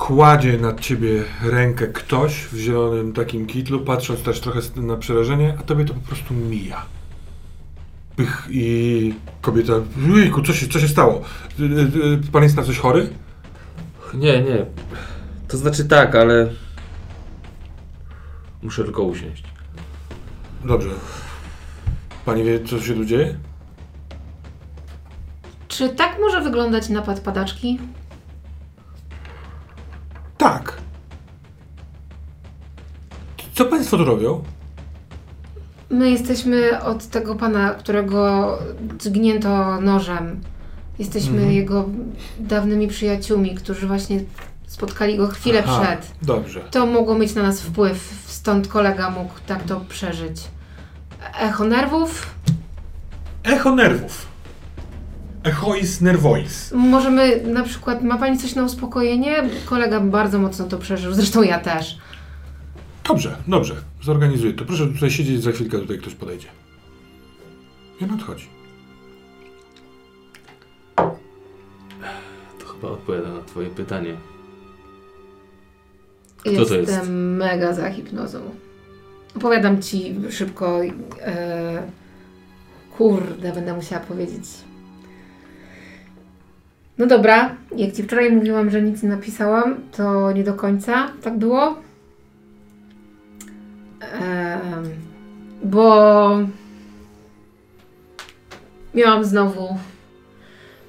[0.00, 5.62] Kładzie nad ciebie rękę ktoś w zielonym takim kitlu, patrząc też trochę na przerażenie, a
[5.62, 6.84] tobie to po prostu mija.
[8.16, 9.72] Pych i kobieta,
[10.16, 11.22] jejku, co się, co się stało?
[11.60, 11.68] Y, y,
[12.28, 13.10] y, Pan jest na coś chory?
[14.14, 14.66] Nie, nie.
[15.48, 16.50] To znaczy tak, ale.
[18.62, 19.44] Muszę tylko usiąść.
[20.64, 20.90] Dobrze.
[22.24, 23.38] Pani wie, co się tu dzieje?
[25.68, 27.78] Czy tak może wyglądać napad padaczki?
[30.40, 30.72] Tak.
[33.54, 34.42] Co państwo tu robią?
[35.90, 38.58] My jesteśmy od tego pana, którego
[39.00, 40.40] zgnięto nożem.
[40.98, 41.52] Jesteśmy Mhm.
[41.52, 41.84] jego
[42.38, 44.20] dawnymi przyjaciółmi, którzy właśnie
[44.66, 46.10] spotkali go chwilę Aha, przed.
[46.22, 46.60] Dobrze.
[46.70, 50.42] To mogło mieć na nas wpływ, stąd kolega mógł tak to przeżyć.
[51.40, 52.34] Echo nerwów?
[53.44, 54.26] Echo nerwów.
[55.44, 56.72] Echois nervois.
[56.74, 59.42] Możemy na przykład, ma Pani coś na uspokojenie?
[59.64, 61.98] Kolega bardzo mocno to przeżył, zresztą ja też.
[63.08, 63.74] Dobrze, dobrze.
[64.02, 64.64] Zorganizuję to.
[64.64, 66.48] Proszę tutaj siedzieć, za chwilkę tutaj ktoś podejdzie.
[68.00, 68.46] I on odchodzi.
[72.58, 74.16] To chyba odpowiada na twoje pytanie.
[76.36, 77.08] Kto Jestem to jest?
[77.10, 78.40] mega za hipnozą.
[79.36, 80.80] Opowiadam Ci szybko.
[81.20, 81.82] E,
[82.98, 84.44] kurde, będę musiała powiedzieć.
[87.00, 91.38] No dobra, jak Ci wczoraj mówiłam, że nic nie napisałam, to nie do końca tak
[91.38, 91.78] było.
[94.00, 94.84] Em,
[95.64, 96.38] bo
[98.94, 99.78] miałam znowu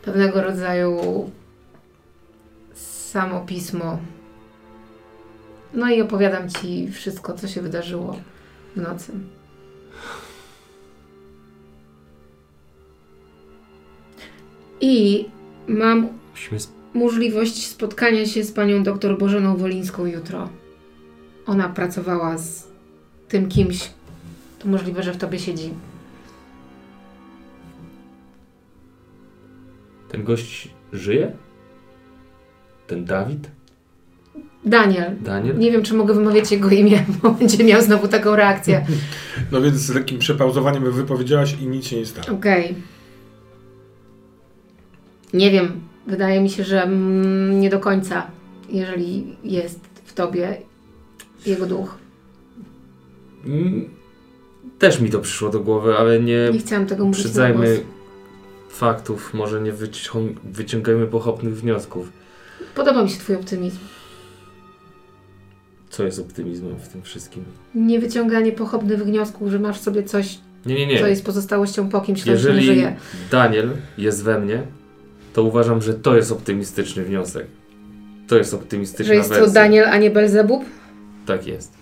[0.05, 0.99] pewnego rodzaju
[2.73, 3.97] samopismo.
[5.73, 8.15] No i opowiadam Ci wszystko, co się wydarzyło
[8.75, 9.11] w nocy.
[14.81, 15.25] I
[15.71, 16.07] mam
[16.93, 20.49] możliwość spotkania się z panią doktor Bożeną Wolińską jutro.
[21.45, 22.67] Ona pracowała z
[23.27, 23.89] tym kimś.
[24.59, 25.69] To możliwe, że w tobie siedzi.
[30.09, 31.31] Ten gość żyje?
[32.87, 33.49] Ten Dawid?
[34.65, 35.15] Daniel.
[35.21, 35.57] Daniel?
[35.57, 38.85] Nie wiem, czy mogę wymawiać jego imię, bo będzie miał znowu taką reakcję.
[39.51, 42.37] No więc z lekkim przepauzowaniem wypowiedziałaś i nic się nie stało.
[42.37, 42.75] Okej.
[45.33, 45.81] Nie wiem.
[46.07, 46.87] Wydaje mi się, że
[47.51, 48.27] nie do końca,
[48.69, 50.57] jeżeli jest w tobie
[51.45, 51.97] jego duch.
[53.45, 53.89] Mm,
[54.79, 57.79] Też mi to przyszło do głowy, ale nie Nie chciałam tego mówić przyznajmy
[58.69, 62.11] faktów, może nie wycią- wyciągajmy pochopnych wniosków.
[62.75, 63.77] Podoba mi się twój optymizm.
[65.89, 67.43] Co jest optymizmem w tym wszystkim?
[67.75, 70.99] Nie wyciąganie pochopnych wniosków, że masz w sobie coś, Nie, nie, nie.
[70.99, 72.95] co jest pozostałością po kimś, kto już nie Jeżeli żyje.
[73.31, 74.63] Daniel jest we mnie,
[75.33, 77.47] to uważam, że to jest optymistyczny wniosek.
[78.27, 79.45] To jest optymistyczna Że jest wersja.
[79.47, 80.63] to Daniel, a nie Belzebub?
[81.25, 81.73] Tak jest.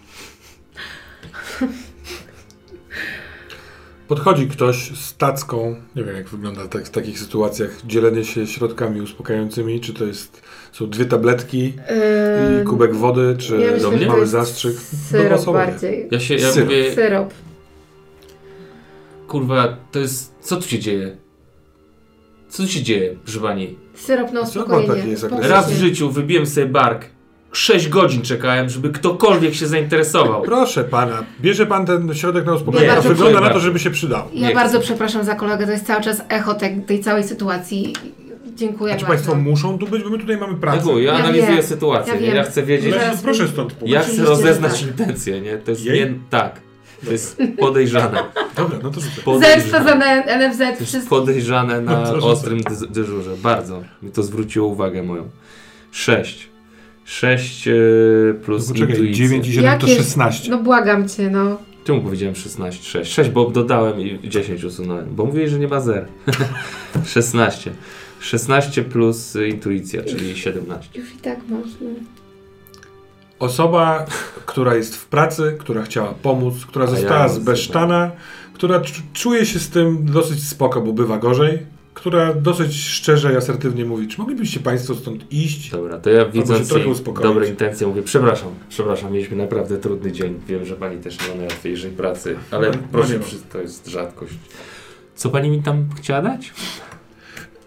[4.08, 9.02] Podchodzi ktoś z tacką, nie wiem jak wygląda tak, w takich sytuacjach, dzielenie się środkami
[9.02, 10.42] uspokajającymi, czy to jest,
[10.72, 11.74] są dwie tabletki i
[12.58, 14.76] Yy, kubek wody, czy ja myślę, do mały zastrzyk.
[15.10, 15.66] Syrop Losowe.
[15.66, 16.08] bardziej.
[16.12, 16.70] Ja się, ja Syrop.
[16.70, 17.34] mówię, Syrop.
[19.28, 21.18] kurwa, to jest, co tu się dzieje?
[22.50, 23.76] Co się dzieje, proszę pani?
[23.96, 25.16] Syrop na uspokojenie.
[25.42, 27.06] Raz w życiu wybiłem sobie bark.
[27.52, 30.42] Sześć godzin czekałem, żeby ktokolwiek się zainteresował.
[30.42, 34.24] Proszę pana, bierze pan ten środek na uspokojenie, bardzo wygląda na to, żeby się przydał.
[34.34, 34.86] Ja Nie bardzo chcę.
[34.86, 37.94] przepraszam za kolegę, to jest cały czas echo te, tej całej sytuacji.
[38.56, 39.16] Dziękuję A czy bardzo.
[39.32, 40.78] państwo muszą tu być, bo my tutaj mamy pracę.
[40.80, 41.64] Ewu, ja Ja analizuję wiem.
[41.64, 43.94] sytuację, Ja ja chcę wiedzieć, Zaraz- proszę stąd pójść.
[43.94, 44.90] ja chcę rozeznać tak.
[44.90, 45.58] intencje, nie?
[45.58, 46.62] To jest nie tak.
[47.06, 48.24] To jest podejrzane.
[48.56, 49.40] Dobra, no to super.
[49.40, 49.96] Zemsta za
[50.38, 51.16] NFZ, To jest wszystko.
[51.20, 53.32] podejrzane na No, ostrym dy- dyżurze.
[53.38, 53.84] Bardzo.
[54.04, 55.30] Mi to zwróciło uwagę moją.
[55.92, 56.50] 6.
[57.06, 57.70] 6
[58.46, 59.26] plus No Poczekaj, intuicja.
[59.26, 60.50] 9 i 7 to Jakie- 16.
[60.52, 61.58] No błagam cię, no.
[61.84, 62.84] Czemu powiedziałem 16?
[62.84, 63.14] 6.
[63.14, 65.16] 6, bo dodałem i 10 usunąłem.
[65.16, 66.06] Bo mówili, że nie ma 0.
[67.06, 67.72] 16.
[68.20, 71.00] 16 plus intuicja, czyli 17.
[71.00, 71.70] Już i tak masz.
[73.40, 73.46] No.
[73.46, 74.06] Osoba,
[74.46, 78.12] która jest w pracy, która chciała pomóc, która ja została mam zbesztana,
[78.54, 81.60] która czu- czuje się z tym dosyć spoko, bo bywa gorzej,
[81.94, 85.70] która dosyć szczerze i asertywnie mówi, czy moglibyście państwo stąd iść?
[85.72, 87.24] Dobra, to ja się widząc trochę uspokoić.
[87.24, 90.40] dobre intencje mówię, przepraszam, przepraszam, mieliśmy naprawdę trudny dzień.
[90.48, 93.26] Wiem, że pani też nie ma najłatwiejszej pracy, ale No, proszę, no nie.
[93.26, 94.34] przy- to jest rzadkość.
[95.16, 96.54] Co pani mi tam chciała dać?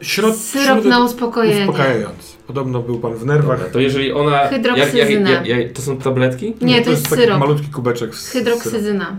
[0.00, 1.60] Środ, Syrop środek na uspokojenie.
[1.60, 2.32] uspokajający.
[2.52, 3.58] Podobno był pan w nerwach.
[3.58, 4.30] Dobra, to jeżeli ona...
[4.30, 5.30] Jak, jak, Hydroksyzyna.
[5.30, 6.54] jak, jak, to są tabletki?
[6.60, 7.38] Nie, to jest taki syrop.
[7.40, 9.16] malutki kubeczek z Hydroksyzyna.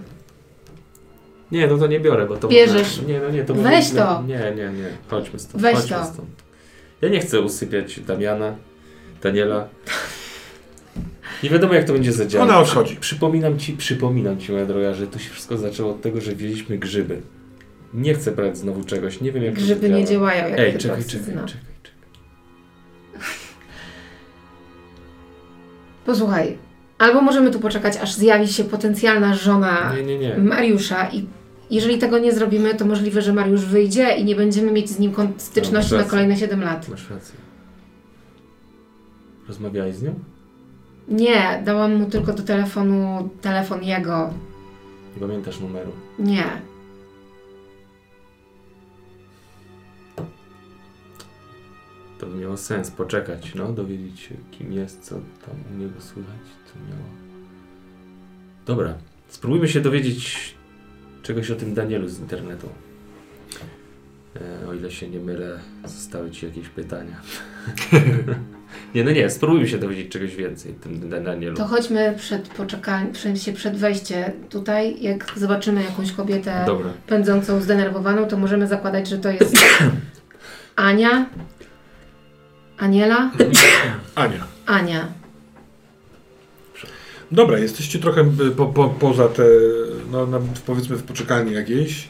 [1.51, 2.47] Nie, no to nie biorę, bo to...
[2.47, 3.01] Bierzesz.
[3.07, 4.23] Nie, no nie, to Weź to.
[4.27, 5.61] Nie, nie, nie, chodźmy stąd.
[5.63, 6.05] Weź chodźmy to.
[6.05, 6.29] Stąd.
[7.01, 8.55] Ja nie chcę usypiać Damiana,
[9.23, 9.67] Daniela.
[11.43, 12.49] Nie wiadomo jak to będzie zadziałać.
[12.49, 12.95] Ona odchodzi.
[12.95, 16.77] Przypominam ci, przypominam ci, moja droga, że to się wszystko zaczęło od tego, że wzięliśmy
[16.77, 17.21] grzyby.
[17.93, 20.77] Nie chcę brać znowu czegoś, nie wiem jak Grzyby to nie działają jak Ej, czekaj,
[20.79, 21.45] czekaj, hydroksyzyna.
[21.45, 21.72] czekaj,
[26.05, 26.57] Posłuchaj,
[26.97, 30.37] albo możemy tu poczekać, aż zjawi się potencjalna żona Nie, nie, nie.
[30.37, 31.25] Mariusza i
[31.71, 35.11] jeżeli tego nie zrobimy, to możliwe, że Mariusz wyjdzie i nie będziemy mieć z nim
[35.11, 36.89] kon- styczności No, na kolejne 7 lat.
[36.89, 37.35] Masz rację.
[39.47, 40.13] Rozmawiałeś z nią?
[41.07, 44.29] Nie, dałam mu tylko do telefonu telefon jego.
[45.15, 45.91] Nie pamiętasz numeru.
[46.19, 46.43] Nie.
[52.23, 56.79] To miało sens poczekać, no, dowiedzieć się kim jest, co tam u niego słychać, co
[56.79, 57.09] miało.
[58.65, 58.93] Dobra,
[59.29, 60.55] spróbujmy się dowiedzieć
[61.23, 62.69] czegoś o tym Danielu z internetu.
[64.35, 67.15] E, o ile się nie mylę, zostały ci jakieś pytania.
[68.95, 71.57] nie, no nie, spróbujmy się dowiedzieć czegoś więcej o tym Danielu.
[71.57, 75.01] To chodźmy przed poczekaniem, przed, się przed wejście tutaj.
[75.01, 76.89] Jak zobaczymy jakąś kobietę Dobra.
[77.07, 79.57] pędzącą, zdenerwowaną, to możemy zakładać, że to jest
[80.75, 81.25] Ania.
[82.83, 83.31] Aniela?
[84.15, 84.43] Ania.
[84.65, 85.07] Ania.
[87.31, 89.43] Dobra, jesteście trochę y, po, po, poza te,
[90.11, 92.09] no, na, powiedzmy w poczekalni jakiejś.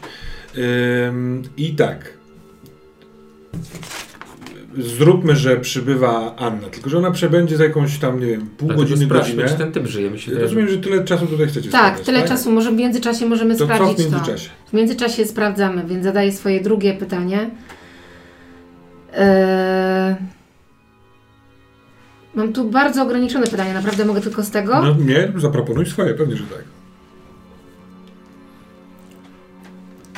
[1.08, 2.14] Ym, I tak.
[4.78, 8.90] Zróbmy, że przybywa Anna, tylko że ona przebędzie za jakąś tam, nie wiem, pół Dlatego
[8.90, 9.50] godziny, godzinę.
[9.50, 10.12] czy ten typ żyje.
[10.12, 12.52] Mi się Rozumiem, że tyle czasu tutaj chcecie Tak, spędzać, tyle czasu.
[12.52, 14.12] Może w międzyczasie możemy To co w sprawdzić to.
[14.12, 14.50] międzyczasie?
[14.70, 17.50] W międzyczasie sprawdzamy, więc zadaję swoje drugie pytanie.
[19.14, 20.16] Eee...
[22.36, 24.82] Mam tu bardzo ograniczone pytanie, naprawdę mogę tylko z tego?
[24.82, 26.64] No nie, zaproponuj swoje, pewnie, że tak.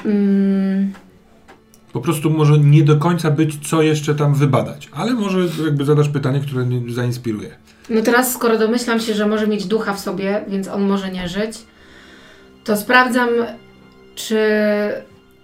[0.05, 0.93] Mm,
[1.93, 6.09] Po prostu może nie do końca być, co jeszcze tam wybadać, ale może jakby zadasz
[6.09, 7.55] pytanie, które nie zainspiruje.
[7.89, 11.27] no teraz, skoro domyślam się, że może mieć ducha w sobie, więc on może nie
[11.29, 11.57] żyć,
[12.63, 13.29] to sprawdzam,
[14.15, 14.39] czy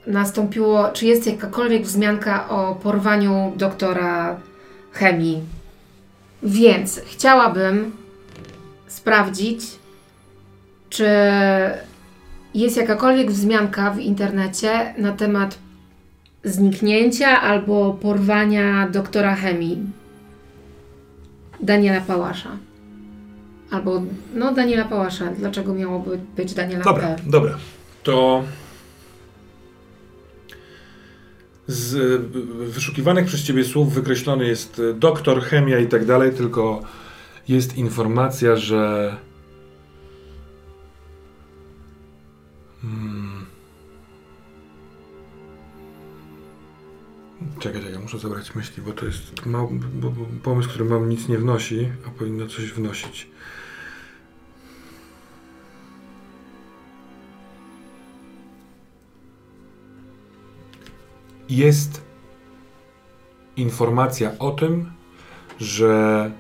[0.07, 4.39] nastąpiło, czy jest jakakolwiek wzmianka o porwaniu doktora
[4.91, 5.41] chemii.
[6.43, 7.91] Więc chciałabym
[8.87, 9.61] sprawdzić,
[10.89, 11.07] czy
[12.53, 15.57] jest jakakolwiek wzmianka w internecie na temat
[16.43, 19.77] zniknięcia albo porwania doktora chemii
[21.59, 22.49] Daniela Pałasza.
[23.71, 24.01] Albo,
[24.35, 25.25] no, Daniela Pałasza.
[25.37, 27.15] Dlaczego miałoby być Daniela Dobra, P?
[27.27, 27.57] dobra.
[28.03, 28.43] To
[31.71, 32.19] z y,
[32.71, 36.81] wyszukiwanych przez Ciebie słów wykreślony jest y, doktor, chemia i tak dalej, tylko
[37.47, 39.15] jest informacja, że
[42.81, 43.45] hmm.
[47.59, 51.27] Czekaj, czekaj, muszę zabrać myśli, bo to jest mał, bo, bo pomysł, który mam nic
[51.27, 53.27] nie wnosi, a powinno coś wnosić.
[61.57, 62.01] Jest
[63.57, 64.91] informacja o tym,
[65.59, 66.31] że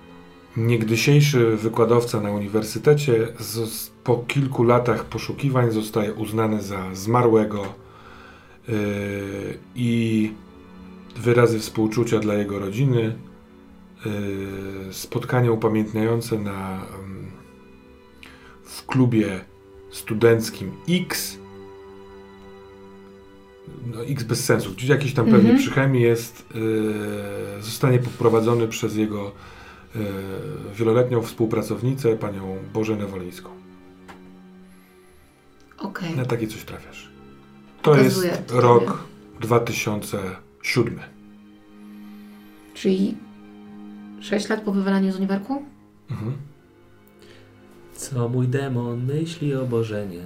[0.57, 7.73] niegdysiejszy wykładowca na uniwersytecie z, po kilku latach poszukiwań zostaje uznany za zmarłego
[8.67, 8.75] yy,
[9.75, 10.33] i
[11.15, 13.15] wyrazy współczucia dla jego rodziny.
[14.05, 17.31] Yy, spotkanie upamiętniające na, ym,
[18.63, 19.45] w klubie
[19.91, 21.40] studenckim X
[23.85, 25.57] no, X bez sensu, gdzieś jakiś tam pewnie Mhm.
[25.59, 29.31] przy chemii jest, yy, zostanie poprowadzony przez jego
[29.95, 30.01] yy,
[30.75, 33.49] wieloletnią współpracownicę, panią Bożenę Wolińską.
[35.77, 36.15] Okej.
[36.15, 37.09] Na takie coś trafiasz.
[37.81, 38.97] To Pokazuję jest to rok tobie.
[39.41, 40.99] 2007.
[42.73, 43.17] Czyli
[44.21, 45.65] 6 lat po wywalaniu z uniwerku?
[46.11, 46.33] Mhm.
[47.93, 50.21] Co mój demon myśli o Bożenie?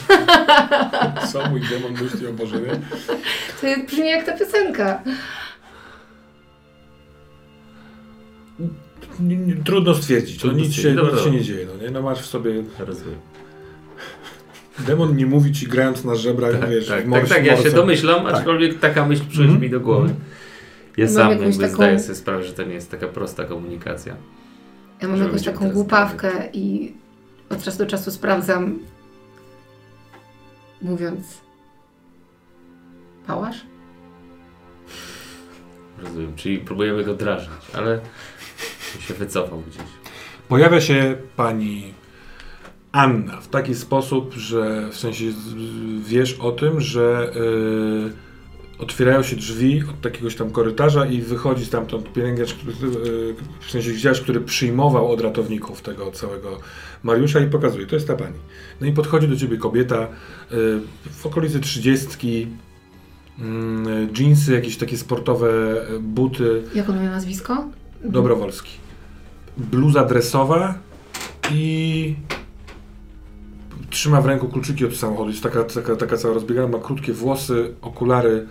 [1.32, 2.80] Co mój demon myśli o Bożenie?
[3.60, 5.02] To brzmi jak ta piosenka.
[9.64, 10.94] Trudno stwierdzić, Trudno no, nic, się.
[10.94, 11.66] Dobra, nic się nie dzieje.
[11.66, 11.90] No, nie?
[11.90, 12.62] no masz w sobie...
[12.78, 13.18] Rozumiem.
[14.78, 18.24] Demon nie mówi ci grając na żebrach, Tak, wiesz, tak, tak, tak, ja się domyślam,
[18.26, 18.34] Tak.
[18.34, 19.60] aczkolwiek taka myśl przychodzi Mhm.
[19.60, 20.02] mi do głowy.
[20.08, 20.20] Mhm.
[20.96, 24.16] Ja Mam sam jakby taką- zdaję sobie sprawę, że to nie jest taka prosta komunikacja.
[25.02, 26.92] Ja mam jakąś taką głupawkę i
[27.50, 28.78] od czasu do czasu sprawdzam,
[30.82, 31.40] mówiąc
[33.26, 33.66] pałasz?
[35.98, 38.00] Rozumiem, czyli próbujemy go drażnić, ale
[39.00, 39.86] się wycofał gdzieś.
[40.48, 41.94] Pojawia się pani
[42.92, 45.24] Anna w taki sposób, że w sensie
[46.04, 48.31] wiesz o tym, że y,
[48.82, 52.56] otwierają się drzwi od takiegoś tam korytarza i wychodzi stamtąd pielęgniarz,
[53.60, 56.60] w sensie widziałeś, który przyjmował od ratowników tego całego
[57.02, 58.36] Mariusza i pokazuje, to jest ta pani.
[58.80, 60.08] No i podchodzi do ciebie kobieta y,
[61.12, 62.46] w okolicy trzydziestki,
[63.38, 65.48] mm, dżinsy, jakieś takie sportowe
[65.90, 67.64] y, buty, Jak on miał nazwisko?
[68.04, 68.70] Dobrowolski.
[69.56, 70.78] Bluza dresowa
[71.52, 72.14] i
[73.90, 75.30] trzyma w ręku kluczyki od samochodu.
[75.30, 78.46] Jest taka, taka, taka cała rozbiegana, ma krótkie włosy, okulary.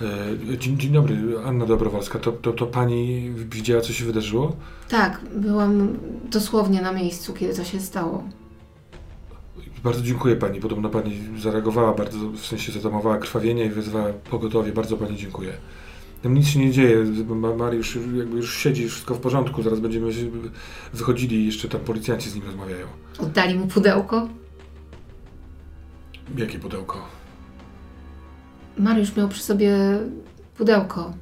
[0.00, 2.18] E, Dzień, dzień dobry, Anna Dobrowolska.
[2.18, 4.56] To, to, to pani widziała, co się wydarzyło?
[4.88, 5.98] Tak, byłam
[6.30, 8.24] dosłownie na miejscu, kiedy to się stało.
[9.84, 10.60] Bardzo dziękuję pani.
[10.60, 14.72] Podobno pani zareagowała bardzo, w sensie zatamowała krwawienie i wezwała pogotowie.
[14.72, 15.52] Bardzo pani dziękuję.
[16.22, 17.04] Tam nic się nie dzieje.
[17.28, 19.62] Ma- Mariusz jakby już siedzi, wszystko w porządku.
[19.62, 20.30] Zaraz będziemy się-
[20.92, 22.86] wychodzili i jeszcze tam policjanci z nim rozmawiają.
[23.18, 24.28] Oddali mu pudełko?
[26.38, 26.98] Jakie pudełko?
[28.78, 29.76] Mariusz miał przy sobie
[30.56, 31.12] pudełko.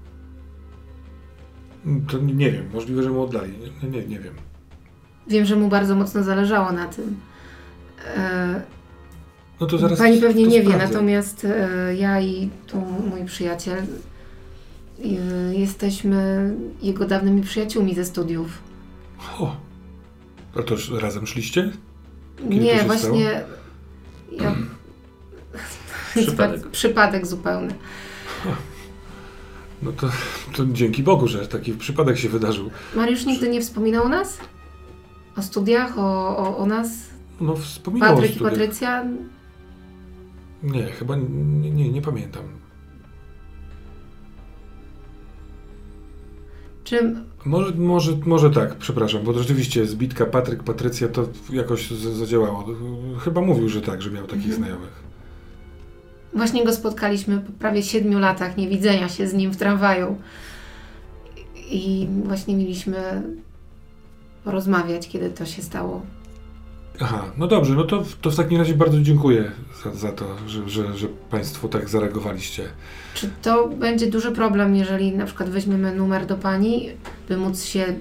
[2.08, 3.52] To nie, wiem, możliwe, że mu oddali.
[3.82, 4.34] Nie, nie, nie wiem.
[5.28, 7.16] Wiem, że mu bardzo mocno zależało na tym.
[8.16, 8.62] E,
[9.60, 9.98] No to zaraz.
[9.98, 10.86] Pani pewnie to nie wie, sprawdzę.
[10.88, 12.76] natomiast e, ja i tu
[13.10, 15.04] mój przyjaciel e,
[15.54, 16.50] jesteśmy
[16.82, 18.58] jego dawnymi przyjaciółmi ze studiów.
[19.38, 19.56] O,
[20.56, 21.70] a to już razem szliście?
[22.36, 23.42] Kiedy to nie, się właśnie.
[24.32, 24.54] Ja...
[26.16, 26.68] Przypadek.
[26.70, 27.74] Przypadek zupełny.
[29.82, 30.08] No to,
[30.56, 32.70] to dzięki Bogu, że taki przypadek się wydarzył.
[32.96, 34.38] Mariusz nigdy nie wspominał o nas?
[35.36, 36.88] O studiach, o, o, o nas?
[37.40, 38.52] No wspominał o Patryk i studiach.
[38.52, 39.04] Patrycja?
[40.62, 42.42] Nie, chyba nie, nie, nie pamiętam.
[46.84, 52.66] Czy Może, może, może tak, przepraszam, bo rzeczywiście zbitka Patryk, Patrycja to jakoś zadziałało.
[53.20, 54.56] Chyba mówił, że tak, że miał takich Mhm.
[54.62, 55.09] znajomych.
[56.34, 60.16] Właśnie go spotkaliśmy po prawie siedmiu latach niewidzenia się z nim w tramwaju.
[61.70, 63.22] I właśnie mieliśmy
[64.44, 66.02] porozmawiać, kiedy to się stało.
[67.00, 69.50] Aha, no dobrze, no to, to w takim razie bardzo dziękuję
[69.84, 72.64] za, za to, że, że, że Państwo tak zareagowaliście.
[73.14, 76.88] Czy to będzie duży problem, jeżeli na przykład weźmiemy numer do pani,
[77.28, 77.94] by móc się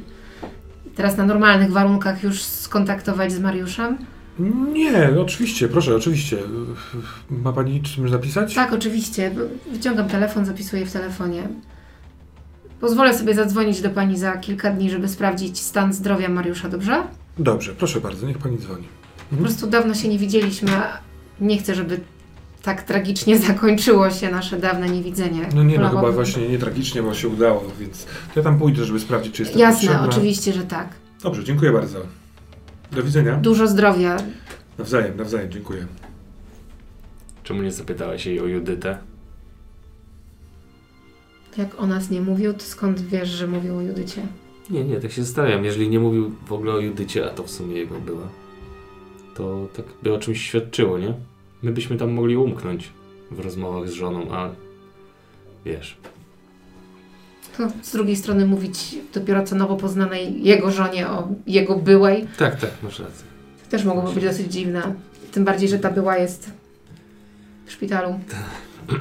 [0.96, 3.98] teraz na normalnych warunkach już skontaktować z Mariuszem?
[4.74, 6.38] Nie, oczywiście, proszę, oczywiście.
[7.30, 8.56] Ma Pani czymś napisać?
[8.56, 9.32] Tak, oczywiście.
[9.72, 11.48] Wyciągam telefon, zapisuję w telefonie.
[12.82, 17.04] Pozwolę sobie zadzwonić do pani za kilka dni, żeby sprawdzić stan zdrowia Mariusza, dobrze?
[17.38, 18.84] Dobrze, proszę bardzo, niech Pani dzwoni.
[19.30, 20.72] Po prostu dawno się nie widzieliśmy.
[21.42, 22.00] Nie chcę, żeby
[22.64, 25.50] tak tragicznie zakończyło się nasze dawne niewidzenie.
[25.56, 29.00] No nie, no chyba właśnie nie tragicznie, bo się udało, więc ja tam pójdę, żeby
[29.00, 30.10] sprawdzić, czy jestem Jasne, potrzebna.
[30.10, 30.88] oczywiście, że tak.
[31.24, 32.00] Dobrze, dziękuję bardzo.
[32.92, 33.36] Do widzenia.
[33.36, 34.18] Dużo zdrowia.
[34.78, 35.86] Nawzajem, nawzajem, dziękuję.
[37.44, 38.98] Czemu nie zapytałeś jej o Judytę?
[41.58, 44.22] Jak o nas nie mówił, to skąd wiesz, że mówił o Judycie?
[44.70, 45.66] Nie, nie, tak się zastanawiam.
[45.66, 48.28] Jeżeli nie mówił w ogóle o Judycie, a to w sumie jego była,
[49.36, 51.14] to tak by o czymś świadczyło, nie?
[51.64, 52.90] My byśmy tam mogli umknąć
[53.32, 54.50] w rozmowach z żoną, a
[55.66, 55.98] wiesz,
[57.60, 62.60] To z drugiej strony mówić dopiero co nowo poznanej jego żonie o jego byłej tak,
[62.60, 63.26] tak, masz rację.
[63.70, 64.96] też mogłoby być dosyć dziwne.
[65.32, 66.52] Tym bardziej, że ta była jest
[67.66, 68.20] w szpitalu.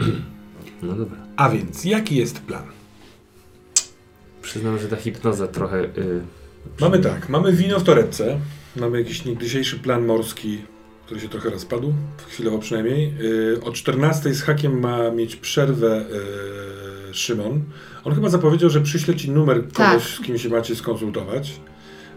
[0.82, 1.18] No dobra.
[1.36, 2.62] A więc, jaki jest plan?
[4.42, 5.84] Przyznam, że ta hipnoza trochę...
[5.84, 6.20] Y,
[6.80, 8.38] Mamy tak, mamy wino w torebce,
[8.76, 10.58] mamy jakiś niegdysiejszy plan morski,
[11.06, 11.92] który się trochę rozpadł,
[12.28, 13.14] chwilowo przynajmniej.
[13.18, 16.18] Yy, o 14 z hakiem ma mieć przerwę yy,
[17.12, 17.62] Szymon.
[18.04, 20.00] On chyba zapowiedział, że przyśle ci numer kogoś, Tak.
[20.02, 21.60] z kim się macie skonsultować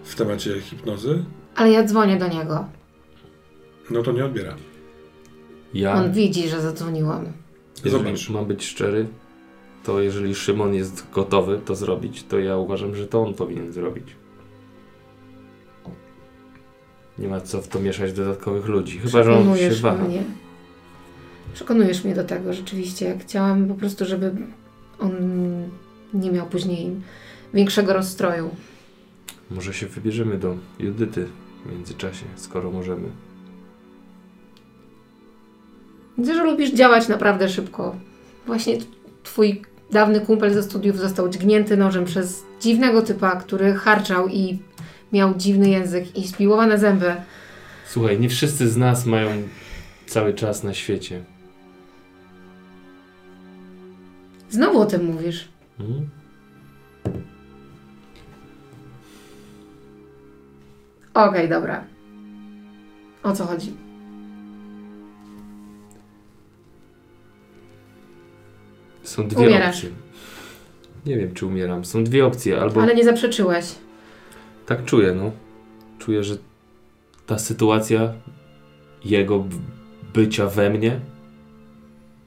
[0.03, 1.23] w temacie hipnozy.
[1.55, 2.65] Ale ja dzwonię do niego.
[3.89, 4.55] No to nie odbiera.
[5.73, 7.25] ja, On widzi, że zadzwoniłam.
[7.85, 8.29] jeżeli Zobacz.
[8.29, 9.07] mam być szczery,
[9.83, 14.05] to jeżeli Szymon jest gotowy to zrobić, to ja uważam, że to on powinien zrobić.
[17.19, 18.99] Nie ma co w to mieszać dodatkowych ludzi.
[18.99, 20.03] Chyba, że on się Przekonujesz waha.
[20.03, 20.23] mnie.
[21.53, 23.05] Przekonujesz mnie do tego, rzeczywiście.
[23.05, 24.31] Jak chciałam po prostu, żeby
[25.01, 25.11] on
[26.13, 26.91] nie miał później
[27.53, 28.49] większego rozstroju.
[29.51, 31.27] Może się wybierzemy do Judyty
[31.65, 33.09] w międzyczasie, skoro możemy.
[36.17, 37.95] Widzę, że lubisz działać naprawdę szybko.
[38.45, 38.77] Właśnie
[39.23, 44.59] twój dawny kumpel ze studiów został dźgnięty nożem przez dziwnego typa, który harczał i
[45.13, 47.15] miał dziwny język i spiłowane zęby.
[47.87, 49.29] Słuchaj, nie wszyscy z nas mają
[50.05, 51.23] cały czas na świecie.
[54.51, 55.47] Znowu o tym mówisz.
[55.79, 56.09] Mhm.
[61.13, 61.83] Okej, dobra.
[63.23, 63.73] O co chodzi?
[69.03, 69.75] Są dwie Umierasz.
[69.75, 69.89] opcje.
[71.05, 71.85] Nie wiem, czy umieram.
[71.85, 72.61] Są dwie opcje.
[72.61, 73.65] Albo Ale nie zaprzeczyłeś.
[74.65, 75.31] tak czuję, no.
[75.99, 76.37] Czuję, że
[77.27, 78.13] ta sytuacja
[79.05, 79.45] jego
[80.13, 80.99] bycia we mnie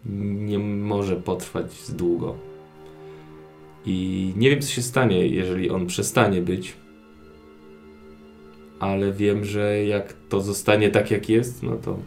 [0.07, 2.36] nie może potrwać z długo.
[3.86, 6.76] I nie wiem, co się stanie, jeżeli on przestanie być.
[8.80, 11.98] Ale wiem, że jak to zostanie tak, jak jest, no to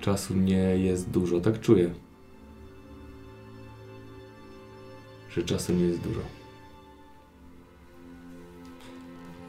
[0.00, 1.40] czasu nie jest dużo.
[1.40, 1.90] Tak czuję.
[5.30, 6.20] Że czasu nie jest dużo.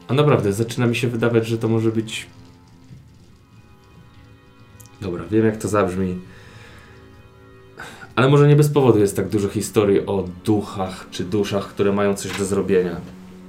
[0.08, 2.26] A naprawdę, zaczyna mi się wydawać, że to może być.
[5.00, 6.18] Dobra, wiem jak to zabrzmi.
[8.16, 12.14] Ale może nie bez powodu jest tak dużo historii o duchach czy duszach, które mają
[12.14, 12.96] coś do zrobienia.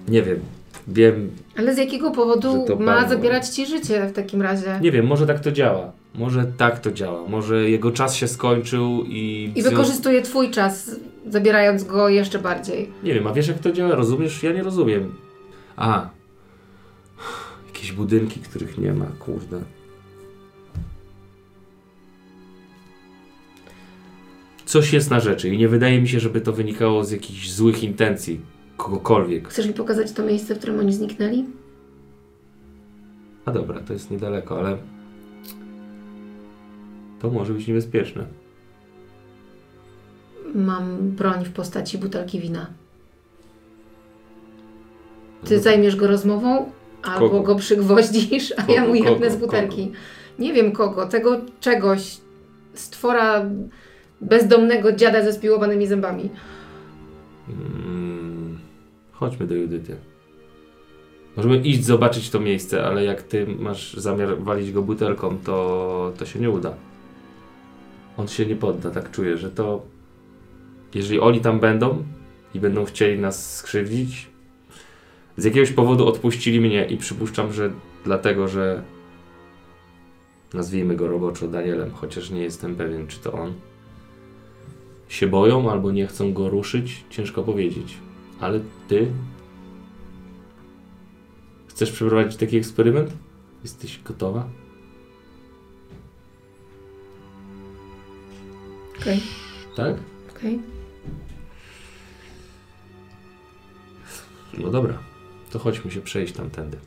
[0.08, 0.40] Nie wiem.
[0.88, 4.80] Wiem, Ale z jakiego powodu ma bardzo- zabierać ci życie w takim razie?
[4.82, 5.92] nie wiem, może tak to działa.
[6.16, 7.28] Może tak to działa.
[7.30, 9.52] Może jego czas się skończył i...
[9.56, 10.92] I wykorzystuje twój czas,
[11.30, 12.90] zabierając go jeszcze bardziej.
[13.04, 13.96] Nie wiem, a wiesz jak to działa?
[13.96, 14.44] Rozumiesz?
[14.44, 15.16] Ja nie rozumiem.
[15.76, 16.10] A.
[17.68, 19.62] Jakieś budynki, których nie ma, kurde.
[24.72, 27.84] Coś jest na rzeczy i nie wydaje mi się, żeby to wynikało z jakichś złych
[27.84, 28.40] intencji
[28.78, 29.48] kogokolwiek.
[29.48, 31.46] Chcesz mi pokazać to miejsce, w którym oni zniknęli?
[33.46, 34.78] A dobra, to jest niedaleko, ale
[37.22, 38.26] to może być niebezpieczne.
[40.56, 42.68] Mam broń w postaci butelki wina.
[45.46, 45.62] Ty No.
[45.62, 46.72] zajmiesz go rozmową,
[47.04, 47.44] albo Kogo?
[47.44, 49.92] go przygwoździsz, a Kogo, ja mu jebnę kogo, z butelki.
[50.40, 52.18] Nie wiem kogo, tego czegoś,
[52.74, 53.46] stwora
[54.22, 56.30] bezdomnego dziada ze spiłowanymi zębami.
[57.50, 58.60] Mm,
[59.12, 59.96] chodźmy do Judyty.
[61.38, 66.26] Możemy iść zobaczyć to miejsce, ale jak ty masz zamiar walić go butelką, to, to
[66.26, 66.74] się nie uda.
[68.18, 69.82] On się nie podda, tak czuję, że to.
[70.96, 72.04] Jeżeli oni tam będą
[72.54, 74.28] i będą chcieli nas skrzywdzić,
[75.38, 77.72] z jakiegoś powodu odpuścili mnie i przypuszczam, że
[78.04, 78.84] dlatego, że
[80.54, 83.54] nazwijmy go roboczo Danielem, chociaż nie jestem pewien, czy to on
[85.12, 87.98] się boją albo nie chcą go ruszyć, ciężko powiedzieć.
[88.40, 89.12] Ale ty
[91.68, 93.14] chcesz przeprowadzić taki eksperyment?
[93.64, 94.50] Jesteś gotowa?
[99.02, 99.22] Okej,
[99.76, 99.96] Tak?
[100.38, 100.60] okej.
[104.58, 104.98] No dobra.
[105.52, 106.78] To chodźmy się przejść tamtędy.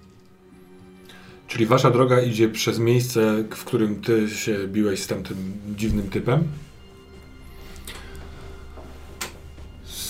[1.48, 5.36] Czyli wasza droga idzie przez miejsce, w którym ty się biłeś z tamtym
[5.76, 6.44] dziwnym typem?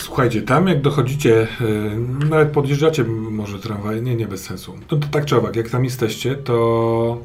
[0.04, 1.48] Słuchajcie, tam jak dochodzicie,
[2.20, 4.74] yy, nawet podjeżdżacie może tramwaj, nie, nie bez sensu.
[4.90, 7.18] No to tak czy owak, jak tam jesteście, to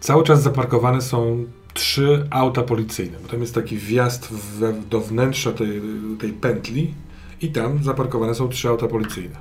[0.00, 3.18] cały czas zaparkowane są trzy auta policyjne.
[3.22, 5.82] Bo tam jest taki wjazd we, do wnętrza tej,
[6.18, 6.94] tej pętli
[7.42, 9.36] i tam zaparkowane są trzy auta policyjne.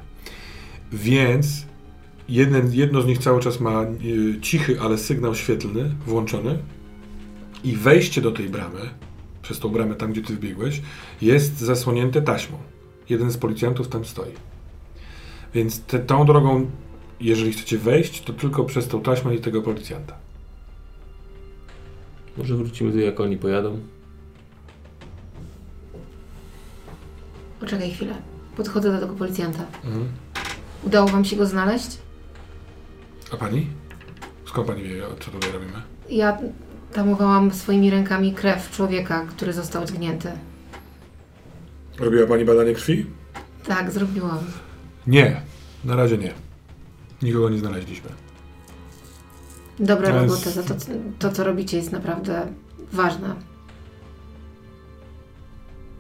[0.94, 1.66] Więc
[2.30, 6.58] Jeden, jedno z nich cały czas ma y, cichy, ale sygnał świetlny włączony
[7.64, 8.80] i wejście do tej bramy,
[9.42, 10.82] przez tą bramę tam, gdzie ty wbiegłeś,
[11.22, 12.58] jest zasłonięte taśmą.
[13.12, 14.32] Jeden z policjantów tam stoi.
[15.54, 16.70] Więc te, tą drogą,
[17.20, 20.16] jeżeli chcecie wejść, to tylko przez tą taśmę i tego policjanta.
[22.38, 23.80] Może wrócimy tu, jak oni pojadą?
[27.60, 28.16] Poczekaj chwilę.
[28.58, 29.66] Podchodzę do tego policjanta.
[30.84, 31.98] Udało wam się go znaleźć?
[33.34, 33.68] A pani?
[34.46, 35.82] Skąd pani wie, co tutaj robimy?
[36.10, 36.38] Ja
[36.94, 40.32] tamowałam swoimi rękami krew człowieka, który został dźgnięty.
[42.00, 43.06] Robiła pani badanie krwi?
[43.68, 44.40] Tak, zrobiłam.
[45.08, 45.42] Nie,
[45.86, 46.34] na razie nie.
[47.22, 48.10] Nikogo nie znaleźliśmy.
[49.80, 50.52] Dobra jest- robota.
[50.52, 50.76] Za to,
[51.20, 52.48] to, co robicie, jest naprawdę
[52.92, 53.36] ważne.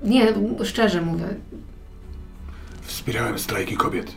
[0.03, 0.33] Nie,
[0.63, 1.27] szczerze mówię.
[2.81, 4.15] Wspierałem strajki kobiet.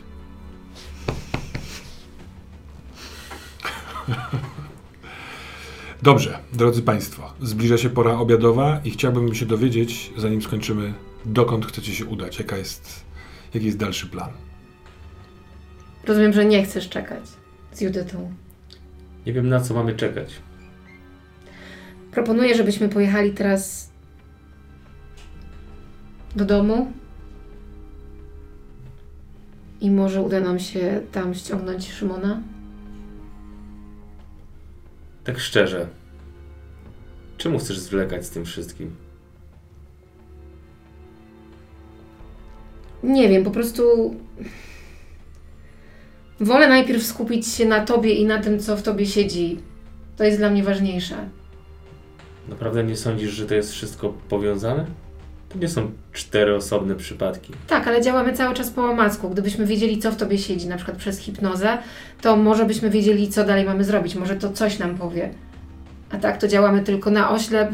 [6.01, 10.93] Dobrze, drodzy Państwo, zbliża się pora obiadowa i chciałbym się dowiedzieć, zanim skończymy,
[11.25, 13.05] dokąd chcecie się udać, jaka jest,
[13.53, 14.29] jaki jest dalszy plan.
[16.03, 17.23] Rozumiem, że nie chcesz czekać
[17.73, 18.33] z Judytą.
[19.25, 20.35] Nie wiem, na co mamy czekać.
[22.11, 23.91] Proponuję, żebyśmy pojechali teraz
[26.35, 26.91] do domu
[29.81, 32.41] i może uda nam się tam ściągnąć Szymona.
[35.23, 35.87] Tak szczerze.
[37.37, 39.04] Czemu chcesz zwlekać z tym wszystkim?
[43.05, 44.15] Nie wiem, po prostu
[46.39, 49.59] wolę najpierw skupić się na tobie i na tym, co w tobie siedzi.
[50.17, 51.15] To jest dla mnie ważniejsze.
[52.49, 54.85] Naprawdę nie sądzisz, że to jest wszystko powiązane?
[55.49, 57.53] To nie są cztery osobne przypadki.
[57.67, 59.29] Tak, ale działamy cały czas po omacku.
[59.29, 61.77] Gdybyśmy wiedzieli, co w tobie siedzi, na przykład przez hipnozę,
[62.21, 64.15] to może byśmy wiedzieli, co dalej mamy zrobić.
[64.15, 65.29] Może to coś nam powie.
[66.11, 67.71] A tak, to działamy tylko na oślep,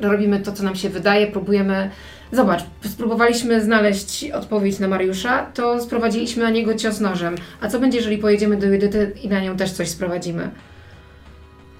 [0.00, 1.90] robimy to, co nam się wydaje, próbujemy.
[2.32, 7.34] Zobacz, spróbowaliśmy znaleźć odpowiedź na Mariusza, to sprowadziliśmy na niego cios nożem.
[7.60, 10.50] A co będzie, jeżeli pojedziemy do Judyty i na nią też coś sprowadzimy?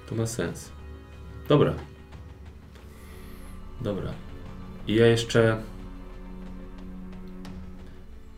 [0.09, 0.71] To ma sens.
[1.49, 1.75] Dobra.
[3.81, 4.13] Dobra.
[4.87, 5.57] I ja jeszcze.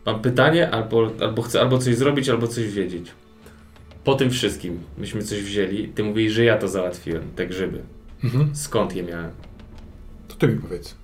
[0.05, 3.11] Mam pytanie, albo, albo chcę albo coś zrobić, albo coś wiedzieć.
[4.03, 5.87] Po tym wszystkim myśmy coś wzięli.
[5.87, 7.81] Ty mówisz, że ja to załatwiłem, te grzyby.
[8.23, 8.55] Mhm.
[8.55, 9.31] Skąd je miałem?
[10.27, 11.00] To ty mi powiedz.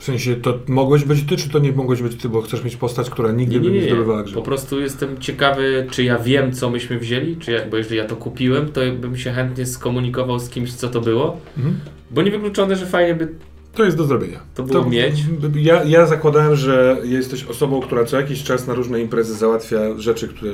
[0.00, 2.76] W sensie, to mogłeś być ty, czy to nie mogłeś być ty, bo chcesz mieć
[2.76, 4.32] postać, która nigdy Nie, nie, by nie nie, zdobywała nie.
[4.32, 8.04] Po prostu jestem ciekawy, czy ja wiem, co myśmy wzięli, czy ja, bo jeżeli ja
[8.04, 11.40] to kupiłem, to bym się chętnie skomunikował z kimś, co to było.
[11.56, 11.80] Mhm.
[12.10, 13.28] Bo niewykluczone, że fajnie by
[13.74, 14.40] To jest do zrobienia.
[14.54, 15.24] To było mieć.
[15.54, 20.28] Ja, ja zakładałem, że jesteś osobą, która co jakiś czas na różne imprezy załatwia rzeczy,
[20.28, 20.52] które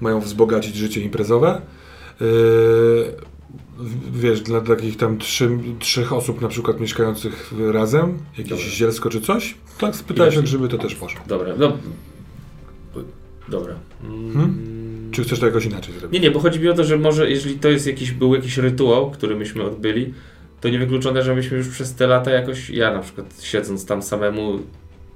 [0.00, 1.60] mają wzbogacić życie imprezowe.
[2.20, 2.26] Yy,
[4.12, 8.66] wiesz, dla takich tam trzy, trzech osób na przykład mieszkających razem, jakieś Dobra.
[8.66, 11.20] zielsko czy coś, tak spytałeś o grzyby, to też poszło.
[11.26, 11.78] Dobra, no.
[13.48, 13.74] Dobra.
[14.04, 14.32] Mm.
[14.32, 15.10] Hmm?
[15.12, 16.12] Czy chcesz to jakoś inaczej zrobić?
[16.12, 18.58] Nie, nie, bo chodzi mi o to, że może jeżeli to jest jakiś, był jakiś
[18.58, 20.14] rytuał, który myśmy odbyli,
[20.60, 24.58] to niewykluczone, że myśmy już przez te lata jakoś, ja na przykład siedząc tam samemu,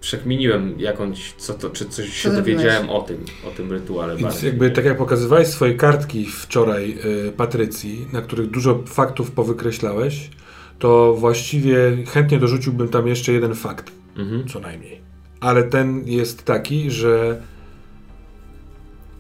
[0.00, 4.16] przekminiłem jakąś, co to, czy coś się dowiedziałem o tym, o tym rytuale.
[4.16, 10.30] Więc jakby tak jak pokazywałeś swoje kartki wczoraj y, Patrycji, na których dużo faktów powykreślałeś,
[10.78, 11.76] to właściwie
[12.06, 14.48] chętnie dorzuciłbym tam jeszcze jeden fakt, Mhm.
[14.48, 15.00] co najmniej.
[15.40, 17.42] Ale ten jest taki, że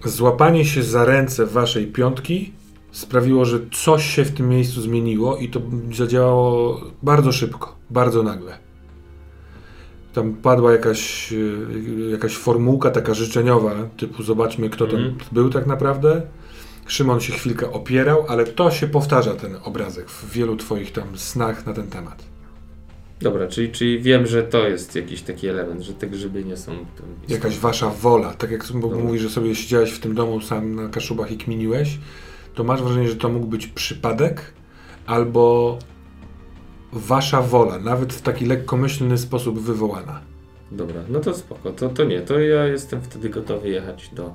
[0.04, 2.52] złapanie się za ręce waszej piątki
[2.92, 5.60] sprawiło, że coś się w tym miejscu zmieniło i to
[5.96, 8.58] zadziałało bardzo szybko, bardzo nagle.
[10.18, 15.14] Tam padła jakaś, y, jakaś formułka taka życzeniowa, typu zobaczmy kto Mhm.
[15.14, 16.22] tam był tak naprawdę.
[16.86, 21.66] Szymon się chwilkę opierał, ale to się powtarza ten obrazek w wielu twoich tam snach
[21.66, 22.24] na ten temat.
[23.20, 26.72] Dobra, czyli, czyli wiem, że to jest jakiś taki element, że te grzyby nie są...
[27.28, 28.98] Jakaś wasza wola, tak jak Dobra.
[28.98, 31.98] mówisz, że sobie siedziałeś w tym domu sam na kaszubach i kminiłeś,
[32.54, 34.52] to masz wrażenie, że to mógł być przypadek
[35.06, 35.78] albo
[36.92, 40.20] wasza wola, nawet w taki lekkomyślny sposób wywołana.
[40.72, 44.34] Dobra, no to spoko, to, to nie, to ja jestem wtedy gotowy jechać do...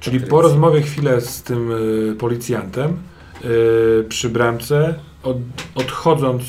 [0.00, 0.30] Czyli Patrycji.
[0.30, 2.96] po rozmowie chwilę z tym y, policjantem
[3.44, 5.36] y, przy bramce, od,
[5.74, 6.42] odchodząc,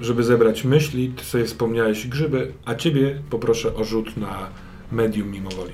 [0.00, 4.48] żeby zebrać myśli, ty sobie wspomniałeś grzyby, a ciebie poproszę o rzut na
[4.92, 5.72] medium mimo woli.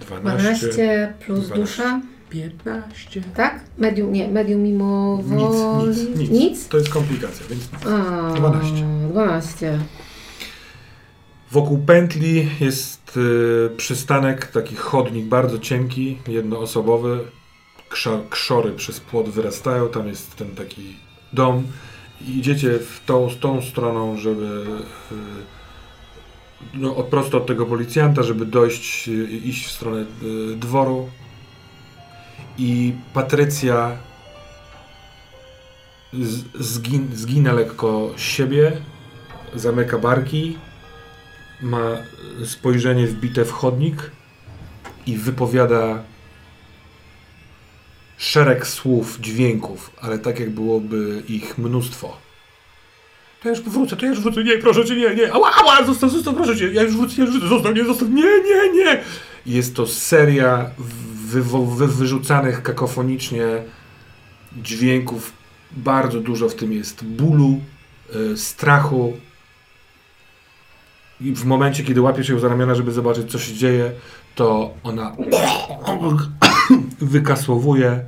[0.00, 1.54] 12 plus 12.
[1.54, 2.00] dusza,
[2.30, 3.20] 15.
[3.34, 3.64] tak?
[3.78, 5.88] Medium, nie, medium mimo woli.
[5.88, 6.30] Nic, nic, nic.
[6.30, 6.68] Nic?
[6.68, 8.84] To jest komplikacja, więc A, 12.
[9.10, 9.78] 12.
[11.50, 17.20] Wokół pętli jest y, przystanek, taki chodnik bardzo cienki, jednoosobowy.
[17.88, 20.96] Krza, krzory przez płot wyrastają, tam jest ten taki
[21.32, 21.64] dom.
[22.28, 24.64] I idziecie w tą, tą stroną, żeby
[25.12, 25.14] y,
[26.74, 30.04] no, od, prosto od tego policjanta, żeby dojść, y, iść w stronę
[30.52, 31.08] y, dworu.
[32.58, 33.96] I Patrycja
[36.12, 38.72] z, zgin, zgina lekko siebie,
[39.54, 40.58] zamyka barki,
[41.62, 41.96] ma
[42.44, 44.10] spojrzenie wbite w chodnik
[45.06, 46.02] i wypowiada
[48.16, 52.16] szereg słów, dźwięków, ale tak jak byłoby ich mnóstwo.
[53.42, 55.86] To ja już wrócę, to ja już wrócę, nie, proszę cię, nie, nie, ała, ała,
[55.86, 58.84] zostaw, zostaw, proszę cię, ja już wrócę, ja już wrócę, zostaw, nie, zostaw, nie, nie,
[58.84, 59.02] nie.
[59.46, 60.70] Jest to seria
[61.28, 63.46] wy, wyrzucanych kakofonicznie
[64.62, 65.32] dźwięków,
[65.72, 67.60] bardzo dużo w tym jest bólu,
[68.14, 69.12] y, strachu,
[71.20, 73.92] i w momencie, kiedy łapiesz ją za ramiona, żeby zobaczyć, co się dzieje,
[74.34, 75.16] to ona
[77.00, 78.04] wykasłowuje.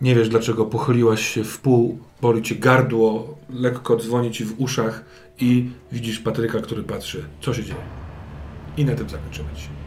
[0.00, 5.04] Nie wiesz, dlaczego pochyliłaś się w pół, boli cię gardło, lekko dzwoni ci w uszach
[5.38, 7.80] i widzisz Patryka, który patrzy, co się dzieje.
[8.76, 9.80] I na tym zakończymy dzisiaj.